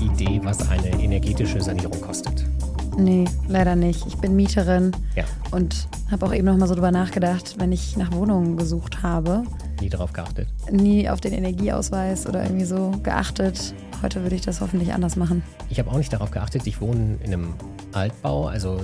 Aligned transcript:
Idee, 0.00 0.40
was 0.42 0.68
eine 0.68 0.88
energetische 1.02 1.60
Sanierung 1.60 2.00
kostet? 2.00 2.44
Nee, 2.98 3.24
leider 3.48 3.76
nicht. 3.76 4.06
Ich 4.06 4.16
bin 4.16 4.34
Mieterin 4.36 4.92
Ja. 5.16 5.24
und 5.52 5.88
habe 6.10 6.26
auch 6.26 6.34
eben 6.34 6.46
noch 6.46 6.56
mal 6.56 6.66
so 6.66 6.74
drüber 6.74 6.90
nachgedacht, 6.90 7.54
wenn 7.58 7.72
ich 7.72 7.96
nach 7.96 8.12
Wohnungen 8.12 8.56
gesucht 8.56 9.02
habe, 9.02 9.44
Nie 9.80 9.88
darauf 9.88 10.12
geachtet. 10.12 10.48
nie 10.70 11.08
auf 11.08 11.20
den 11.20 11.32
Energieausweis 11.32 12.26
oder 12.26 12.42
irgendwie 12.42 12.64
so 12.66 12.90
geachtet. 13.02 13.74
Heute 14.02 14.22
würde 14.22 14.34
ich 14.34 14.42
das 14.42 14.60
hoffentlich 14.60 14.92
anders 14.92 15.16
machen. 15.16 15.42
Ich 15.68 15.78
habe 15.78 15.90
auch 15.90 15.96
nicht 15.96 16.12
darauf 16.12 16.30
geachtet. 16.30 16.66
Ich 16.66 16.80
wohne 16.80 17.16
in 17.22 17.32
einem 17.32 17.54
Altbau, 17.92 18.46
also 18.46 18.80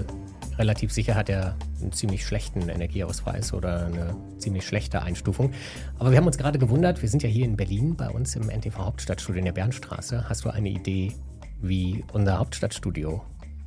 relativ 0.59 0.93
sicher 0.93 1.14
hat 1.14 1.29
er 1.29 1.57
einen 1.80 1.93
ziemlich 1.93 2.27
schlechten 2.27 2.68
Energieausweis 2.68 3.53
oder 3.53 3.86
eine 3.86 4.17
ziemlich 4.39 4.67
schlechte 4.67 5.03
Einstufung. 5.03 5.53
Aber 5.98 6.11
wir 6.11 6.18
haben 6.18 6.26
uns 6.26 6.39
gerade 6.39 6.58
gewundert, 6.58 7.03
wir 7.03 7.08
sind 7.08 7.22
ja 7.22 7.29
hier 7.29 7.44
in 7.44 7.57
Berlin 7.57 7.96
bei 7.96 8.08
uns 8.08 8.36
im 8.36 8.48
NTV 8.48 8.76
Hauptstadtstudio 8.79 9.39
in 9.40 9.45
der 9.46 9.53
Bernstraße. 9.53 10.29
Hast 10.29 10.45
du 10.45 10.50
eine 10.50 10.68
Idee, 10.68 11.12
wie 11.61 12.04
unser 12.12 12.39
Hauptstadtstudio 12.39 13.22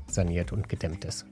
saniert 0.08 0.52
und 0.52 0.70
gedämmt 0.70 1.06
ist? 1.06 1.26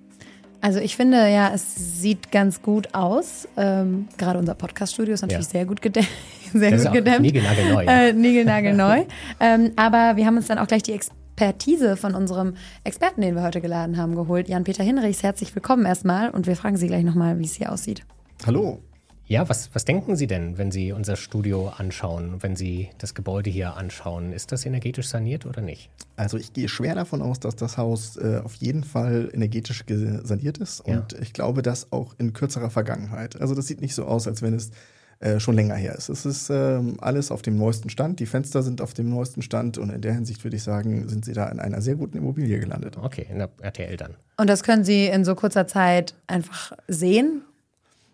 Also 0.59 0.79
ich 0.79 0.95
finde 0.95 1.29
ja, 1.29 1.51
es 1.53 2.01
sieht 2.01 2.31
ganz 2.31 2.63
gut 2.63 2.95
aus. 2.95 3.47
Ähm, 3.57 4.07
gerade 4.17 4.39
unser 4.39 4.55
Podcast-Studio 4.55 5.13
ist 5.13 5.21
natürlich 5.21 5.45
Ja. 5.45 5.51
sehr 5.51 5.65
gut 5.65 5.81
gedämmt. 5.81 6.07
Sehr 6.53 6.71
Das 6.71 6.79
ist 6.79 6.85
gut 6.85 6.91
auch 6.91 6.95
gedämmt. 6.95 7.21
niegelnagelneu. 7.21 7.83
Äh, 7.85 8.13
niegelnagelneu. 8.13 9.03
ähm, 9.41 9.71
aber 9.75 10.15
wir 10.15 10.25
haben 10.25 10.37
uns 10.37 10.47
dann 10.47 10.57
auch 10.57 10.67
gleich 10.67 10.81
die 10.81 10.93
Expertise 11.41 11.97
von 11.97 12.15
unserem 12.15 12.55
Experten, 12.83 13.21
den 13.21 13.35
wir 13.35 13.43
heute 13.43 13.61
geladen 13.61 13.95
haben, 13.97 14.15
geholt. 14.15 14.49
Jan-Peter 14.49 14.83
Hinrichs, 14.83 15.21
herzlich 15.21 15.53
willkommen 15.53 15.85
erstmal. 15.85 16.31
Und 16.31 16.47
wir 16.47 16.55
fragen 16.55 16.77
Sie 16.77 16.87
gleich 16.87 17.03
nochmal, 17.03 17.37
wie 17.37 17.45
es 17.45 17.53
hier 17.53 17.71
aussieht. 17.71 18.03
Hallo. 18.47 18.79
Ja, 19.27 19.47
was, 19.47 19.69
was 19.75 19.85
denken 19.85 20.15
Sie 20.15 20.25
denn, 20.25 20.57
wenn 20.57 20.71
Sie 20.71 20.93
unser 20.93 21.15
Studio 21.15 21.67
anschauen, 21.69 22.37
wenn 22.41 22.55
Sie 22.55 22.89
das 22.97 23.13
Gebäude 23.13 23.51
hier 23.51 23.77
anschauen? 23.77 24.33
Ist 24.33 24.51
das 24.51 24.65
energetisch 24.65 25.09
saniert 25.09 25.45
oder 25.45 25.61
nicht? 25.61 25.91
Also 26.15 26.37
ich 26.37 26.53
gehe 26.53 26.69
schwer 26.69 26.95
davon 26.95 27.21
aus, 27.21 27.39
dass 27.39 27.55
das 27.55 27.77
Haus 27.77 28.17
äh, 28.17 28.41
auf 28.43 28.55
jeden 28.55 28.83
Fall 28.83 29.29
energetisch 29.31 29.85
ge- 29.85 30.21
saniert 30.23 30.57
ist 30.57 30.87
Ja. 30.87 30.95
und 31.01 31.13
ich 31.21 31.33
glaube 31.33 31.61
das 31.61 31.91
auch 31.91 32.15
in 32.17 32.33
kürzerer 32.33 32.71
Vergangenheit. 32.71 33.39
Also 33.39 33.53
das 33.53 33.67
sieht 33.67 33.81
nicht 33.81 33.93
so 33.93 34.05
aus, 34.05 34.27
als 34.27 34.41
wenn 34.41 34.55
es 34.55 34.71
äh, 35.19 35.39
schon 35.39 35.55
länger 35.55 35.75
her 35.75 35.95
ist. 35.95 36.09
Es 36.09 36.25
ist 36.25 36.49
ähm, 36.49 36.97
alles 37.01 37.31
auf 37.31 37.41
dem 37.41 37.57
neuesten 37.57 37.89
Stand, 37.89 38.19
die 38.19 38.25
Fenster 38.25 38.61
sind 38.61 38.81
auf 38.81 38.93
dem 38.93 39.09
neuesten 39.09 39.41
Stand 39.41 39.77
und 39.77 39.89
in 39.89 40.01
der 40.01 40.13
Hinsicht 40.13 40.43
würde 40.43 40.57
ich 40.57 40.63
sagen, 40.63 41.09
sind 41.09 41.25
Sie 41.25 41.33
da 41.33 41.47
in 41.47 41.59
einer 41.59 41.81
sehr 41.81 41.95
guten 41.95 42.17
Immobilie 42.17 42.59
gelandet. 42.59 42.97
Okay, 42.97 43.25
in 43.29 43.39
der 43.39 43.49
RTL 43.61 43.97
dann. 43.97 44.15
Und 44.37 44.49
das 44.49 44.63
können 44.63 44.83
Sie 44.83 45.07
in 45.07 45.25
so 45.25 45.35
kurzer 45.35 45.67
Zeit 45.67 46.13
einfach 46.27 46.73
sehen. 46.87 47.41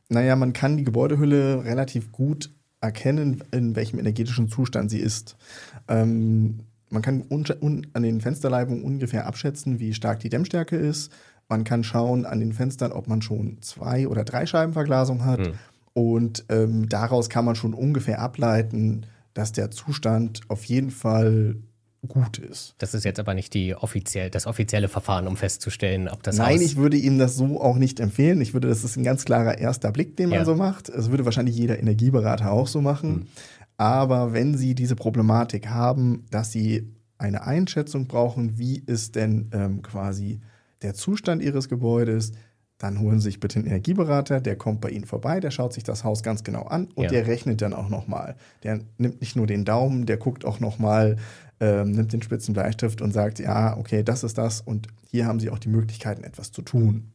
Naja, 0.10 0.36
man 0.36 0.54
kann 0.54 0.78
die 0.78 0.84
Gebäudehülle 0.84 1.66
relativ 1.66 2.12
gut 2.12 2.52
erkennen, 2.80 3.44
in 3.52 3.76
welchem 3.76 3.98
energetischen 4.00 4.50
Zustand 4.50 4.92
sie 4.92 5.00
ist. 5.00 5.38
Ähm, 5.88 6.60
man 6.90 7.02
kann 7.02 7.24
un 7.30 7.46
un 7.62 7.88
an 7.94 8.04
den 8.04 8.22
Fensterleibungen 8.22 8.84
ungefähr 8.84 9.26
abschätzen, 9.26 9.80
wie 9.80 9.94
stark 9.94 10.20
die 10.20 10.30
Dämmstärke 10.30 10.76
ist. 10.76 11.12
Man 11.50 11.64
kann 11.64 11.84
schauen 11.84 12.26
an 12.26 12.40
den 12.40 12.54
Fenstern, 12.54 12.92
ob 12.92 13.08
man 13.08 13.22
schon 13.22 13.58
zwei 13.62 14.08
oder 14.08 14.24
drei 14.24 14.46
Scheibenverglasung 14.46 15.26
hat. 15.26 15.40
Und 15.94 16.46
ähm, 16.50 16.90
daraus 16.90 17.30
kann 17.30 17.46
man 17.46 17.56
schon 17.56 17.74
ungefähr 17.74 18.20
ableiten, 18.22 19.06
dass 19.34 19.52
der 19.52 19.72
Zustand 19.72 20.42
auf 20.48 20.64
jeden 20.66 20.92
Fall 20.92 21.56
gut 22.08 22.38
ist. 22.38 22.76
Das 22.80 22.94
ist 22.94 23.06
jetzt 23.06 23.20
aber 23.20 23.34
nicht 23.34 23.54
die 23.54 23.76
offiziell, 23.76 24.30
das 24.30 24.46
offizielle 24.46 24.90
Verfahren, 24.90 25.28
um 25.28 25.38
festzustellen, 25.38 26.10
ob 26.10 26.22
das 26.24 26.36
Nein, 26.38 26.62
ich 26.62 26.76
würde 26.76 26.98
ihm 26.98 27.18
das 27.18 27.36
so 27.38 27.62
auch 27.62 27.78
nicht 27.78 28.00
empfehlen. 28.00 28.42
Ich 28.42 28.54
würde, 28.54 28.68
das 28.68 28.84
ist 28.84 28.98
ein 28.98 29.04
ganz 29.04 29.24
klarer 29.24 29.58
erster 29.58 29.92
Blick, 29.92 30.18
den 30.18 30.30
man 30.30 30.40
Ja. 30.40 30.46
so 30.46 30.56
macht. 30.56 30.90
Das 30.90 31.12
würde 31.12 31.26
wahrscheinlich 31.26 31.56
jeder 31.56 31.80
Energieberater 31.80 32.52
auch 32.52 32.68
so 32.68 32.82
machen. 32.82 33.28
Aber 33.78 34.34
wenn 34.34 34.58
Sie 34.58 34.76
diese 34.76 34.96
Problematik 34.96 35.68
haben, 35.70 36.26
dass 36.30 36.52
Sie 36.52 36.92
eine 37.18 37.44
Einschätzung 37.44 38.08
brauchen, 38.08 38.58
wie 38.58 38.84
ist 38.86 39.16
denn 39.16 39.50
ähm, 39.54 39.82
quasi 39.82 40.42
der 40.82 40.94
Zustand 40.94 41.42
Ihres 41.42 41.70
Gebäudes, 41.70 42.34
dann 42.84 43.00
holen 43.00 43.20
Sie 43.20 43.26
sich 43.30 43.40
bitte 43.40 43.60
einen 43.60 43.68
Energieberater, 43.68 44.42
der 44.42 44.56
kommt 44.56 44.82
bei 44.82 44.90
Ihnen 44.90 45.06
vorbei, 45.06 45.40
der 45.40 45.52
schaut 45.52 45.74
sich 45.74 45.84
das 45.84 46.04
Haus 46.04 46.22
ganz 46.22 46.44
genau 46.44 46.64
an 46.64 46.90
und 46.96 47.06
Ja. 47.06 47.10
der 47.10 47.28
rechnet 47.28 47.62
dann 47.62 47.74
auch 47.74 47.90
nochmal. 47.90 48.36
Der 48.64 48.80
nimmt 48.98 49.22
nicht 49.22 49.36
nur 49.36 49.48
den 49.48 49.66
Daumen, 49.66 50.06
der 50.06 50.18
guckt 50.18 50.44
auch 50.46 50.60
nochmal, 50.60 51.18
ähm, 51.60 51.92
nimmt 51.92 52.12
den 52.14 52.22
spitzen 52.22 52.54
Bleistift 52.54 53.02
und 53.02 53.12
sagt, 53.14 53.40
ja, 53.40 53.78
okay, 53.78 54.04
das 54.04 54.24
ist 54.24 54.38
das 54.38 54.62
und 54.62 54.88
hier 55.10 55.26
haben 55.26 55.40
Sie 55.40 55.50
auch 55.50 55.60
die 55.60 55.70
Möglichkeiten, 55.70 56.24
etwas 56.24 56.52
zu 56.52 56.62
tun. 56.62 57.12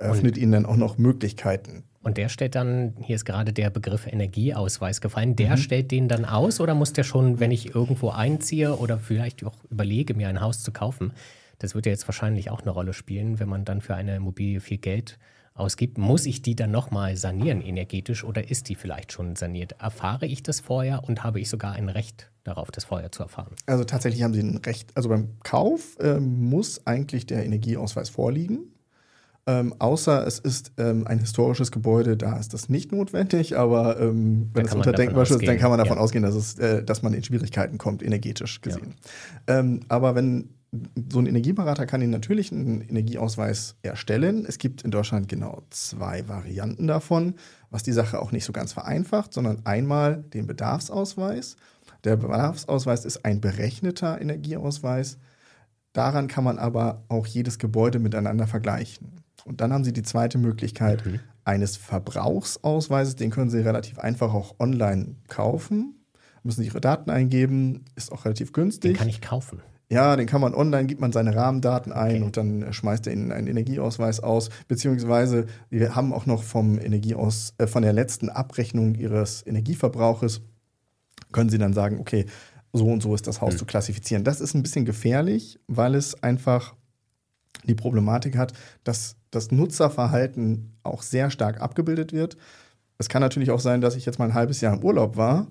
Der 0.00 0.08
öffnet 0.10 0.36
Ihnen 0.36 0.52
dann 0.52 0.66
auch 0.66 0.76
noch 0.76 0.98
Möglichkeiten. 0.98 1.84
Und 2.02 2.18
der 2.18 2.28
stellt 2.28 2.54
dann, 2.54 2.94
hier 3.00 3.16
ist 3.16 3.24
gerade 3.24 3.52
der 3.54 3.70
Begriff 3.70 4.06
Energieausweis 4.06 5.00
gefallen, 5.00 5.36
der 5.36 5.52
Mhm. 5.52 5.56
stellt 5.56 5.90
den 5.90 6.08
dann 6.08 6.24
aus 6.24 6.60
oder 6.60 6.74
muss 6.74 6.92
der 6.92 7.04
schon, 7.04 7.40
wenn 7.40 7.50
ich 7.50 7.74
irgendwo 7.74 8.10
einziehe 8.10 8.76
oder 8.76 8.98
vielleicht 8.98 9.42
auch 9.44 9.54
überlege, 9.70 10.12
mir 10.14 10.28
ein 10.28 10.40
Haus 10.40 10.62
zu 10.62 10.70
kaufen, 10.72 11.12
das 11.58 11.74
wird 11.74 11.86
ja 11.86 11.92
jetzt 11.92 12.08
wahrscheinlich 12.08 12.50
auch 12.50 12.62
eine 12.62 12.70
Rolle 12.70 12.92
spielen, 12.92 13.38
wenn 13.38 13.48
man 13.48 13.64
dann 13.64 13.80
für 13.80 13.94
eine 13.94 14.16
Immobilie 14.16 14.60
viel 14.60 14.78
Geld 14.78 15.18
ausgibt, 15.54 15.98
muss 15.98 16.26
ich 16.26 16.42
die 16.42 16.56
dann 16.56 16.72
nochmal 16.72 17.16
sanieren 17.16 17.60
energetisch 17.60 18.24
oder 18.24 18.50
ist 18.50 18.68
die 18.68 18.74
vielleicht 18.74 19.12
schon 19.12 19.36
saniert? 19.36 19.76
Erfahre 19.80 20.26
ich 20.26 20.42
das 20.42 20.60
vorher 20.60 21.04
und 21.04 21.22
habe 21.22 21.40
ich 21.40 21.48
sogar 21.48 21.74
ein 21.74 21.88
Recht 21.88 22.30
darauf, 22.42 22.70
das 22.70 22.84
vorher 22.84 23.12
zu 23.12 23.22
erfahren? 23.22 23.54
Also 23.66 23.84
tatsächlich 23.84 24.22
haben 24.22 24.34
Sie 24.34 24.40
ein 24.40 24.56
Recht, 24.58 24.90
also 24.96 25.08
beim 25.08 25.28
Kauf 25.44 25.96
ähm, 26.00 26.48
muss 26.48 26.86
eigentlich 26.86 27.26
der 27.26 27.44
Energieausweis 27.44 28.10
vorliegen. 28.10 28.74
Ähm, 29.46 29.74
außer 29.78 30.26
es 30.26 30.38
ist 30.38 30.72
ähm, 30.78 31.06
ein 31.06 31.18
historisches 31.18 31.70
Gebäude, 31.70 32.16
da 32.16 32.38
ist 32.38 32.54
das 32.54 32.70
nicht 32.70 32.92
notwendig, 32.92 33.58
aber 33.58 34.00
ähm, 34.00 34.50
wenn 34.54 34.64
es 34.64 34.74
unter 34.74 34.92
Denkmalschutz 34.92 35.42
ist, 35.42 35.48
dann 35.48 35.58
kann 35.58 35.68
man 35.68 35.78
davon 35.78 35.98
ja. 35.98 36.02
ausgehen, 36.02 36.24
dass, 36.24 36.34
es, 36.34 36.58
äh, 36.58 36.82
dass 36.82 37.02
man 37.02 37.12
in 37.12 37.22
Schwierigkeiten 37.22 37.76
kommt, 37.76 38.02
energetisch 38.02 38.62
gesehen. 38.62 38.94
Ähm, 39.46 39.80
aber 39.88 40.14
wenn 40.14 40.48
so 41.10 41.18
ein 41.18 41.26
Energieberater 41.26 41.86
kann 41.86 42.02
Ihnen 42.02 42.10
natürlich 42.10 42.52
einen 42.52 42.80
Energieausweis 42.80 43.76
erstellen. 43.82 44.44
Es 44.46 44.58
gibt 44.58 44.82
in 44.82 44.90
Deutschland 44.90 45.28
genau 45.28 45.62
zwei 45.70 46.28
Varianten 46.28 46.86
davon, 46.86 47.34
was 47.70 47.82
die 47.82 47.92
Sache 47.92 48.20
auch 48.20 48.32
nicht 48.32 48.44
so 48.44 48.52
ganz 48.52 48.72
vereinfacht, 48.72 49.32
sondern 49.32 49.64
einmal 49.64 50.22
den 50.22 50.46
Bedarfsausweis. 50.46 51.56
Der 52.04 52.16
Bedarfsausweis 52.16 53.04
ist 53.04 53.24
ein 53.24 53.40
berechneter 53.40 54.20
Energieausweis. 54.20 55.18
Daran 55.92 56.28
kann 56.28 56.44
man 56.44 56.58
aber 56.58 57.04
auch 57.08 57.26
jedes 57.26 57.58
Gebäude 57.58 57.98
miteinander 57.98 58.46
vergleichen. 58.46 59.12
Und 59.44 59.60
dann 59.60 59.72
haben 59.72 59.84
Sie 59.84 59.92
die 59.92 60.02
zweite 60.02 60.38
Möglichkeit 60.38 61.02
eines 61.44 61.76
Verbrauchsausweises. 61.76 63.16
Den 63.16 63.30
können 63.30 63.50
Sie 63.50 63.58
relativ 63.58 63.98
einfach 63.98 64.34
auch 64.34 64.56
online 64.58 65.16
kaufen. 65.28 66.04
Müssen 66.42 66.62
Sie 66.62 66.68
Ihre 66.68 66.80
Daten 66.80 67.10
eingeben, 67.10 67.84
ist 67.96 68.12
auch 68.12 68.24
relativ 68.24 68.48
Den 68.48 68.54
günstig. 68.54 68.96
kann 68.96 69.08
ich 69.08 69.20
kaufen. 69.20 69.60
Ja, 69.90 70.16
den 70.16 70.26
kann 70.26 70.40
man 70.40 70.54
online, 70.54 70.86
gibt 70.86 71.00
man 71.00 71.12
seine 71.12 71.36
Rahmendaten 71.36 71.92
ein 71.92 72.22
und 72.22 72.36
dann 72.36 72.62
äh, 72.62 72.72
schmeißt 72.72 73.06
er 73.06 73.12
Ihnen 73.12 73.32
einen 73.32 73.46
Energieausweis 73.46 74.20
aus. 74.20 74.48
Beziehungsweise 74.66 75.46
wir 75.70 75.94
haben 75.94 76.12
auch 76.12 76.26
noch 76.26 76.42
vom 76.42 76.78
Energieaus, 76.78 77.54
äh, 77.58 77.66
von 77.66 77.82
der 77.82 77.92
letzten 77.92 78.30
Abrechnung 78.30 78.94
Ihres 78.94 79.46
Energieverbrauches, 79.46 80.40
können 81.32 81.50
Sie 81.50 81.58
dann 81.58 81.74
sagen, 81.74 81.98
okay, 82.00 82.26
so 82.72 82.86
und 82.86 83.02
so 83.02 83.14
ist 83.14 83.26
das 83.26 83.40
Haus 83.40 83.56
zu 83.56 83.66
klassifizieren. 83.66 84.24
Das 84.24 84.40
ist 84.40 84.54
ein 84.54 84.62
bisschen 84.62 84.84
gefährlich, 84.84 85.60
weil 85.68 85.94
es 85.94 86.20
einfach 86.22 86.74
die 87.64 87.74
Problematik 87.74 88.36
hat, 88.36 88.52
dass 88.82 89.16
das 89.30 89.52
Nutzerverhalten 89.52 90.72
auch 90.82 91.02
sehr 91.02 91.30
stark 91.30 91.60
abgebildet 91.60 92.12
wird. 92.12 92.36
Es 92.98 93.08
kann 93.08 93.22
natürlich 93.22 93.50
auch 93.50 93.60
sein, 93.60 93.80
dass 93.80 93.96
ich 93.96 94.06
jetzt 94.06 94.18
mal 94.18 94.26
ein 94.26 94.34
halbes 94.34 94.60
Jahr 94.60 94.74
im 94.74 94.82
Urlaub 94.82 95.16
war 95.16 95.46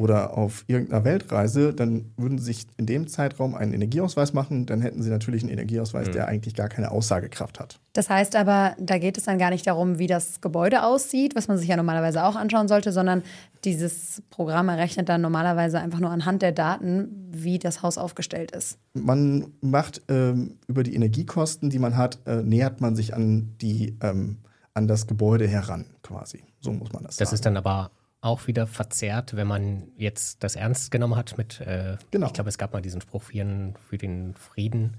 oder 0.00 0.38
auf 0.38 0.64
irgendeiner 0.66 1.04
Weltreise, 1.04 1.74
dann 1.74 2.06
würden 2.16 2.38
sie 2.38 2.44
sich 2.44 2.66
in 2.78 2.86
dem 2.86 3.06
Zeitraum 3.06 3.54
einen 3.54 3.74
Energieausweis 3.74 4.32
machen, 4.32 4.64
dann 4.64 4.80
hätten 4.80 5.02
sie 5.02 5.10
natürlich 5.10 5.42
einen 5.42 5.52
Energieausweis, 5.52 6.10
der 6.10 6.26
eigentlich 6.26 6.54
gar 6.54 6.70
keine 6.70 6.90
Aussagekraft 6.90 7.60
hat. 7.60 7.78
Das 7.92 8.08
heißt 8.08 8.34
aber, 8.34 8.74
da 8.78 8.96
geht 8.96 9.18
es 9.18 9.24
dann 9.24 9.38
gar 9.38 9.50
nicht 9.50 9.66
darum, 9.66 9.98
wie 9.98 10.06
das 10.06 10.40
Gebäude 10.40 10.84
aussieht, 10.84 11.36
was 11.36 11.48
man 11.48 11.58
sich 11.58 11.68
ja 11.68 11.76
normalerweise 11.76 12.24
auch 12.24 12.34
anschauen 12.34 12.66
sollte, 12.66 12.92
sondern 12.92 13.22
dieses 13.64 14.22
Programm 14.30 14.70
errechnet 14.70 15.10
dann 15.10 15.20
normalerweise 15.20 15.78
einfach 15.78 16.00
nur 16.00 16.10
anhand 16.10 16.40
der 16.40 16.52
Daten, 16.52 17.28
wie 17.30 17.58
das 17.58 17.82
Haus 17.82 17.98
aufgestellt 17.98 18.52
ist. 18.52 18.78
Man 18.94 19.52
macht 19.60 20.00
ähm, 20.08 20.56
über 20.66 20.82
die 20.82 20.94
Energiekosten, 20.94 21.68
die 21.68 21.78
man 21.78 21.98
hat, 21.98 22.20
äh, 22.24 22.36
nähert 22.42 22.80
man 22.80 22.96
sich 22.96 23.12
an, 23.12 23.54
die, 23.60 23.98
ähm, 24.02 24.38
an 24.72 24.88
das 24.88 25.06
Gebäude 25.06 25.46
heran, 25.46 25.84
quasi. 26.02 26.42
So 26.60 26.72
muss 26.72 26.90
man 26.90 27.02
das, 27.02 27.16
Das 27.16 27.28
sagen. 27.28 27.34
ist 27.34 27.44
dann 27.44 27.56
aber 27.58 27.90
auch 28.20 28.46
wieder 28.46 28.66
verzerrt, 28.66 29.34
wenn 29.34 29.46
man 29.46 29.88
jetzt 29.96 30.42
das 30.44 30.56
ernst 30.56 30.90
genommen 30.90 31.16
hat 31.16 31.38
mit, 31.38 31.60
äh, 31.60 31.96
Genau. 32.10 32.26
ich 32.26 32.32
glaube, 32.34 32.50
es 32.50 32.58
gab 32.58 32.72
mal 32.72 32.82
diesen 32.82 33.00
Spruch 33.00 33.22
für 33.22 33.32
den, 33.32 33.74
für 33.88 33.96
den 33.98 34.34
Frieden 34.34 34.96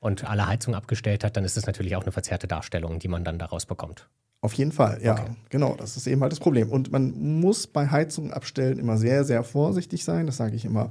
und 0.00 0.28
alle 0.28 0.46
Heizung 0.46 0.74
abgestellt 0.74 1.24
hat, 1.24 1.36
dann 1.36 1.44
ist 1.44 1.56
es 1.56 1.66
natürlich 1.66 1.94
auch 1.96 2.02
eine 2.02 2.12
verzerrte 2.12 2.46
Darstellung, 2.48 2.98
die 2.98 3.08
man 3.08 3.24
dann 3.24 3.38
daraus 3.38 3.64
bekommt. 3.66 4.08
Auf 4.40 4.52
jeden 4.54 4.72
Fall, 4.72 5.00
ja, 5.02 5.12
Okay. 5.14 5.30
genau. 5.48 5.74
Das 5.76 5.96
ist 5.96 6.06
eben 6.06 6.20
halt 6.20 6.32
das 6.32 6.40
Problem. 6.40 6.68
Und 6.70 6.92
man 6.92 7.12
muss 7.40 7.66
bei 7.66 7.86
Heizung 7.88 8.30
abstellen 8.32 8.78
immer 8.78 8.98
sehr, 8.98 9.24
sehr 9.24 9.42
vorsichtig 9.42 10.04
sein. 10.04 10.26
Das 10.26 10.36
sage 10.36 10.54
ich 10.56 10.64
immer. 10.66 10.90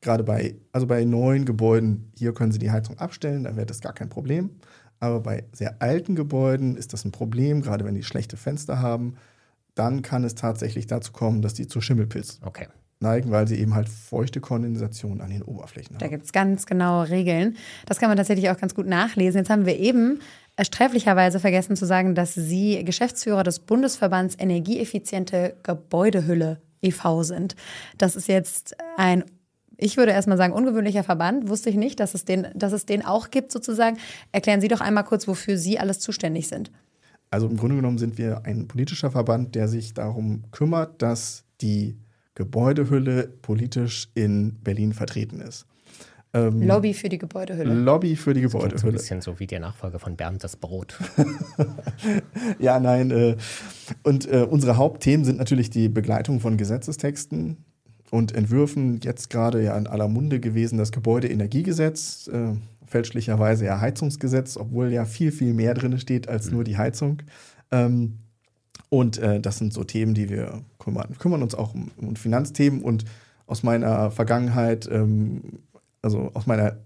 Gerade 0.00 0.22
bei, 0.24 0.54
also 0.72 0.86
bei 0.86 1.04
neuen 1.04 1.44
Gebäuden, 1.44 2.10
hier 2.16 2.32
können 2.32 2.52
Sie 2.52 2.58
die 2.58 2.70
Heizung 2.70 2.98
abstellen, 2.98 3.44
da 3.44 3.56
wäre 3.56 3.66
das 3.66 3.80
gar 3.80 3.92
kein 3.92 4.08
Problem. 4.08 4.50
Aber 5.00 5.20
bei 5.20 5.44
sehr 5.52 5.82
alten 5.82 6.14
Gebäuden 6.14 6.76
ist 6.76 6.92
das 6.94 7.04
ein 7.04 7.12
Problem, 7.12 7.60
gerade 7.60 7.84
wenn 7.84 7.94
die 7.94 8.02
schlechte 8.04 8.36
Fenster 8.38 8.80
haben. 8.80 9.16
Dann 9.74 10.02
kann 10.02 10.24
es 10.24 10.34
tatsächlich 10.34 10.86
dazu 10.86 11.12
kommen, 11.12 11.42
dass 11.42 11.54
die 11.54 11.66
zu 11.66 11.80
Schimmelpilz 11.80 12.40
Okay. 12.44 12.68
neigen, 13.00 13.30
weil 13.30 13.48
sie 13.48 13.58
eben 13.58 13.74
halt 13.74 13.88
feuchte 13.88 14.40
Kondensation 14.40 15.20
an 15.20 15.30
den 15.30 15.42
Oberflächen 15.42 15.96
haben. 15.96 16.00
Da 16.00 16.08
gibt 16.08 16.24
es 16.24 16.32
ganz 16.32 16.66
genaue 16.66 17.10
Regeln. 17.10 17.56
Das 17.86 17.98
kann 17.98 18.08
man 18.08 18.16
tatsächlich 18.16 18.50
auch 18.50 18.56
ganz 18.56 18.74
gut 18.74 18.86
nachlesen. 18.86 19.38
Jetzt 19.38 19.50
haben 19.50 19.66
wir 19.66 19.78
eben 19.78 20.20
sträflicherweise 20.60 21.40
vergessen 21.40 21.76
zu 21.76 21.86
sagen, 21.86 22.14
dass 22.14 22.34
Sie 22.34 22.84
Geschäftsführer 22.84 23.42
des 23.42 23.58
Bundesverbands 23.58 24.36
Energieeffiziente 24.38 25.56
Gebäudehülle 25.62 26.60
e.V. 26.82 27.22
sind. 27.24 27.56
Das 27.98 28.14
ist 28.14 28.28
jetzt 28.28 28.76
ein 28.96 29.24
ich 29.76 29.96
würde 29.96 30.12
erstmal 30.12 30.38
sagen, 30.38 30.52
ungewöhnlicher 30.52 31.02
Verband. 31.02 31.48
Wusste 31.48 31.68
ich 31.68 31.76
nicht, 31.76 31.98
dass 31.98 32.14
es, 32.14 32.24
den, 32.24 32.46
dass 32.54 32.72
es 32.72 32.86
den 32.86 33.04
auch 33.04 33.30
gibt, 33.30 33.50
sozusagen. 33.50 33.98
Erklären 34.32 34.60
Sie 34.60 34.68
doch 34.68 34.80
einmal 34.80 35.02
kurz, 35.04 35.26
wofür 35.26 35.58
Sie 35.58 35.80
alles 35.80 35.98
zuständig 35.98 36.46
sind. 36.48 36.70
Also 37.30 37.48
im 37.48 37.56
Grunde 37.56 37.76
genommen 37.76 37.98
sind 37.98 38.18
wir 38.18 38.44
ein 38.44 38.68
politischer 38.68 39.10
Verband, 39.10 39.54
der 39.54 39.68
sich 39.68 39.94
darum 39.94 40.44
kümmert, 40.52 41.02
dass 41.02 41.44
die 41.60 41.96
Gebäudehülle 42.34 43.28
politisch 43.42 44.08
in 44.14 44.56
Berlin 44.62 44.92
vertreten 44.92 45.40
ist. 45.40 45.66
Ähm, 46.34 46.62
Lobby 46.62 46.94
für 46.94 47.08
die 47.08 47.18
Gebäudehülle. 47.18 47.72
Lobby 47.72 48.16
für 48.16 48.34
die 48.34 48.42
Das 48.42 48.52
Gebäudehülle. 48.52 48.80
so 48.80 48.86
ein 48.88 48.92
bisschen 48.92 49.20
so 49.20 49.38
wie 49.38 49.46
der 49.46 49.60
Nachfolger 49.60 50.00
von 50.00 50.16
Bernd 50.16 50.42
das 50.42 50.56
Brot. 50.56 50.98
ja, 52.58 52.80
nein. 52.80 53.12
Äh, 53.12 53.36
und 54.02 54.28
äh, 54.30 54.46
unsere 54.48 54.76
Hauptthemen 54.76 55.24
sind 55.24 55.38
natürlich 55.38 55.70
die 55.70 55.88
Begleitung 55.88 56.40
von 56.40 56.56
Gesetzestexten 56.56 57.58
und 58.10 58.34
Entwürfen. 58.34 58.98
Jetzt 59.00 59.30
gerade 59.30 59.62
ja 59.62 59.78
in 59.78 59.86
aller 59.86 60.08
Munde 60.08 60.40
gewesen 60.40 60.76
das 60.76 60.90
Gebäudeenergiegesetz, 60.90 62.28
äh, 62.28 62.56
fälschlicherweise 62.86 63.64
ja 63.64 63.80
Heizungsgesetz, 63.80 64.56
obwohl 64.56 64.92
ja 64.92 65.04
viel, 65.04 65.32
viel 65.32 65.54
mehr 65.54 65.74
drin 65.74 65.98
steht 65.98 66.28
als 66.28 66.50
nur 66.50 66.64
die 66.64 66.76
Heizung. 66.76 67.22
Ähm, 67.70 68.18
und 68.88 69.18
äh, 69.18 69.40
das 69.40 69.58
sind 69.58 69.72
so 69.72 69.84
Themen, 69.84 70.14
die 70.14 70.28
wir 70.28 70.62
kümmern. 70.78 71.08
Wir 71.08 71.16
kümmern 71.16 71.42
uns 71.42 71.54
auch 71.54 71.74
um, 71.74 71.90
um 71.96 72.16
Finanzthemen 72.16 72.82
und 72.82 73.04
aus 73.46 73.62
meiner 73.62 74.10
Vergangenheit, 74.10 74.88
ähm, 74.90 75.42
also 76.02 76.30
aus 76.34 76.46
meiner 76.46 76.76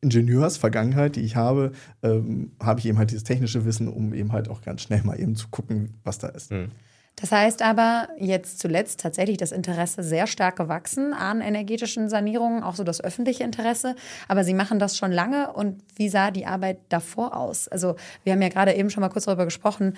Ingenieursvergangenheit, 0.00 1.16
die 1.16 1.22
ich 1.22 1.36
habe, 1.36 1.72
ähm, 2.02 2.52
habe 2.60 2.80
ich 2.80 2.86
eben 2.86 2.98
halt 2.98 3.10
dieses 3.10 3.24
technische 3.24 3.64
Wissen, 3.64 3.88
um 3.88 4.12
eben 4.12 4.32
halt 4.32 4.48
auch 4.50 4.60
ganz 4.60 4.82
schnell 4.82 5.02
mal 5.02 5.18
eben 5.18 5.34
zu 5.34 5.48
gucken, 5.48 5.94
was 6.04 6.18
da 6.18 6.28
ist. 6.28 6.50
Hm. 6.50 6.68
Das 7.16 7.30
heißt 7.30 7.62
aber 7.62 8.08
jetzt 8.18 8.58
zuletzt 8.58 9.00
tatsächlich 9.00 9.36
das 9.36 9.52
Interesse 9.52 10.02
sehr 10.02 10.26
stark 10.26 10.56
gewachsen 10.56 11.12
an 11.12 11.40
energetischen 11.40 12.08
Sanierungen, 12.08 12.62
auch 12.62 12.74
so 12.74 12.82
das 12.82 13.00
öffentliche 13.02 13.44
Interesse. 13.44 13.94
Aber 14.26 14.42
Sie 14.42 14.54
machen 14.54 14.78
das 14.78 14.96
schon 14.96 15.12
lange 15.12 15.52
und 15.52 15.80
wie 15.96 16.08
sah 16.08 16.30
die 16.30 16.46
Arbeit 16.46 16.78
davor 16.88 17.36
aus? 17.36 17.68
Also 17.68 17.94
wir 18.24 18.32
haben 18.32 18.42
ja 18.42 18.48
gerade 18.48 18.74
eben 18.74 18.90
schon 18.90 19.00
mal 19.00 19.10
kurz 19.10 19.26
darüber 19.26 19.44
gesprochen, 19.44 19.94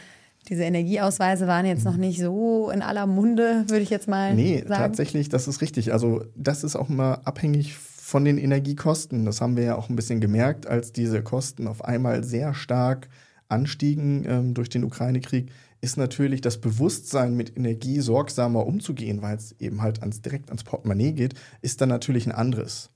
diese 0.48 0.62
Energieausweise 0.62 1.46
waren 1.48 1.66
jetzt 1.66 1.84
noch 1.84 1.96
nicht 1.96 2.20
so 2.20 2.70
in 2.70 2.80
aller 2.82 3.06
Munde, 3.06 3.64
würde 3.66 3.82
ich 3.82 3.90
jetzt 3.90 4.06
mal 4.06 4.32
Nee, 4.34 4.58
sagen. 4.58 4.74
tatsächlich, 4.74 5.28
das 5.28 5.48
ist 5.48 5.60
richtig. 5.60 5.92
Also 5.92 6.22
das 6.36 6.62
ist 6.62 6.76
auch 6.76 6.88
mal 6.88 7.14
abhängig 7.24 7.74
von 7.74 8.24
den 8.24 8.38
Energiekosten. 8.38 9.24
Das 9.24 9.40
haben 9.40 9.56
wir 9.56 9.64
ja 9.64 9.76
auch 9.76 9.88
ein 9.88 9.96
bisschen 9.96 10.20
gemerkt, 10.20 10.68
als 10.68 10.92
diese 10.92 11.22
Kosten 11.22 11.66
auf 11.66 11.84
einmal 11.84 12.22
sehr 12.22 12.54
stark 12.54 13.08
anstiegen 13.48 14.24
ähm, 14.28 14.54
durch 14.54 14.68
den 14.68 14.84
Ukraine-Krieg, 14.84 15.50
ist 15.86 15.96
natürlich 15.96 16.40
das 16.40 16.60
Bewusstsein, 16.60 17.36
mit 17.36 17.56
Energie 17.56 18.00
sorgsamer 18.00 18.66
umzugehen, 18.66 19.22
weil 19.22 19.36
es 19.36 19.54
eben 19.60 19.82
halt 19.82 20.00
ans, 20.00 20.20
direkt 20.20 20.48
ans 20.50 20.64
Portemonnaie 20.64 21.12
geht, 21.12 21.34
ist 21.62 21.80
dann 21.80 21.88
natürlich 21.88 22.26
ein 22.26 22.32
anderes. 22.32 22.90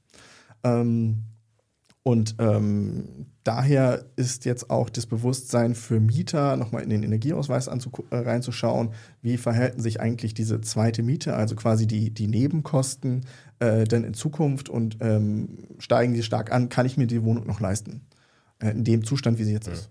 Ähm, 0.65 1.23
und 2.03 2.35
ähm, 2.41 3.27
daher 3.45 4.07
ist 4.17 4.45
jetzt 4.45 4.71
auch 4.71 4.91
das 4.91 5.07
Bewusstsein 5.07 5.77
für 5.77 6.01
Mieter, 6.01 6.57
nochmal 6.57 6.83
in 6.83 6.91
den 6.91 7.05
Energieausweis 7.05 7.69
äh, 7.69 7.79
reinzuschauen, 8.11 8.91
wie 9.23 9.37
verhalten 9.37 9.81
sich 9.81 10.01
eigentlich 10.01 10.35
diese 10.35 10.61
zweite 10.61 11.05
Miete, 11.05 11.37
also 11.37 11.55
quasi 11.55 11.87
die, 11.87 12.11
die 12.11 12.27
Nebenkosten, 12.27 13.21
äh, 13.61 13.85
denn 13.85 14.03
in 14.03 14.15
Zukunft 14.15 14.69
und 14.69 14.97
ähm, 15.01 15.59
steigen 15.79 16.13
die 16.13 16.25
stark 16.25 16.51
an, 16.51 16.71
kann 16.71 16.87
ich 16.87 16.97
mir 16.97 17.07
die 17.07 17.23
Wohnung 17.23 17.47
noch 17.47 17.61
leisten? 17.61 18.01
Äh, 18.59 18.71
in 18.71 18.83
dem 18.83 19.05
Zustand, 19.05 19.39
wie 19.39 19.45
sie 19.45 19.53
jetzt 19.53 19.69
ist. 19.69 19.91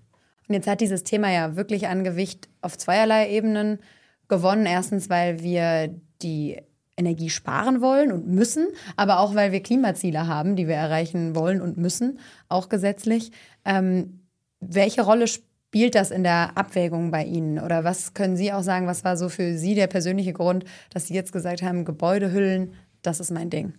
Und 0.49 0.55
jetzt 0.55 0.67
hat 0.67 0.81
dieses 0.81 1.03
Thema 1.03 1.31
ja 1.31 1.55
wirklich 1.55 1.87
an 1.87 2.03
Gewicht 2.03 2.49
auf 2.61 2.77
zweierlei 2.77 3.29
Ebenen 3.29 3.79
gewonnen. 4.27 4.65
Erstens, 4.65 5.09
weil 5.09 5.41
wir 5.43 5.95
die 6.23 6.57
Energie 6.97 7.29
sparen 7.29 7.81
wollen 7.81 8.11
und 8.11 8.27
müssen, 8.27 8.67
aber 8.97 9.19
auch, 9.19 9.35
weil 9.35 9.51
wir 9.51 9.61
Klimaziele 9.61 10.27
haben, 10.27 10.55
die 10.55 10.67
wir 10.67 10.75
erreichen 10.75 11.35
wollen 11.35 11.61
und 11.61 11.77
müssen, 11.77 12.19
auch 12.49 12.67
gesetzlich. 12.67 13.31
Ähm, 13.63 14.21
welche 14.59 15.03
Rolle 15.03 15.27
spielt 15.27 15.93
das 15.93 16.09
in 16.09 16.23
der 16.23 16.57
Abwägung 16.57 17.11
bei 17.11 17.23
Ihnen? 17.23 17.59
Oder 17.59 17.83
was 17.83 18.15
können 18.15 18.35
Sie 18.35 18.51
auch 18.51 18.63
sagen, 18.63 18.87
was 18.87 19.03
war 19.03 19.17
so 19.17 19.29
für 19.29 19.55
Sie 19.55 19.75
der 19.75 19.87
persönliche 19.87 20.33
Grund, 20.33 20.65
dass 20.89 21.07
Sie 21.07 21.13
jetzt 21.13 21.31
gesagt 21.31 21.61
haben, 21.61 21.85
Gebäudehüllen, 21.85 22.73
das 23.03 23.19
ist 23.19 23.31
mein 23.31 23.51
Ding? 23.51 23.73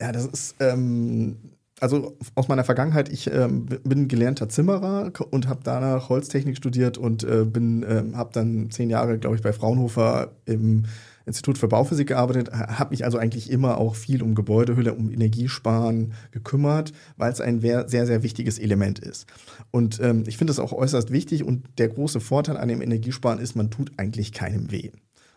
Ja, 0.00 0.12
das 0.12 0.26
ist, 0.26 0.54
ähm, 0.60 1.36
also 1.80 2.16
aus 2.34 2.48
meiner 2.48 2.64
Vergangenheit, 2.64 3.08
ich 3.08 3.30
ähm, 3.32 3.66
bin 3.66 4.08
gelernter 4.08 4.48
Zimmerer 4.48 5.12
und 5.30 5.48
habe 5.48 5.60
danach 5.64 6.08
Holztechnik 6.08 6.56
studiert 6.56 6.98
und 6.98 7.24
äh, 7.24 7.44
bin, 7.44 7.84
ähm, 7.88 8.16
habe 8.16 8.30
dann 8.32 8.70
zehn 8.70 8.90
Jahre, 8.90 9.18
glaube 9.18 9.36
ich, 9.36 9.42
bei 9.42 9.52
Fraunhofer 9.52 10.32
im 10.46 10.84
Institut 11.26 11.56
für 11.56 11.68
Bauphysik 11.68 12.08
gearbeitet, 12.08 12.52
habe 12.52 12.90
mich 12.90 13.04
also 13.04 13.16
eigentlich 13.18 13.50
immer 13.50 13.78
auch 13.78 13.94
viel 13.94 14.22
um 14.22 14.34
Gebäudehülle, 14.34 14.92
um 14.92 15.10
Energiesparen 15.10 16.12
gekümmert, 16.32 16.92
weil 17.16 17.32
es 17.32 17.40
ein 17.40 17.60
sehr, 17.60 17.88
sehr 17.88 18.22
wichtiges 18.22 18.58
Element 18.58 18.98
ist. 18.98 19.26
Und 19.70 20.00
ähm, 20.00 20.24
ich 20.26 20.36
finde 20.36 20.52
es 20.52 20.58
auch 20.58 20.72
äußerst 20.72 21.10
wichtig 21.10 21.42
und 21.42 21.64
der 21.78 21.88
große 21.88 22.20
Vorteil 22.20 22.58
an 22.58 22.68
dem 22.68 22.82
Energiesparen 22.82 23.38
ist, 23.38 23.56
man 23.56 23.70
tut 23.70 23.92
eigentlich 23.96 24.32
keinem 24.32 24.70
weh. 24.70 24.90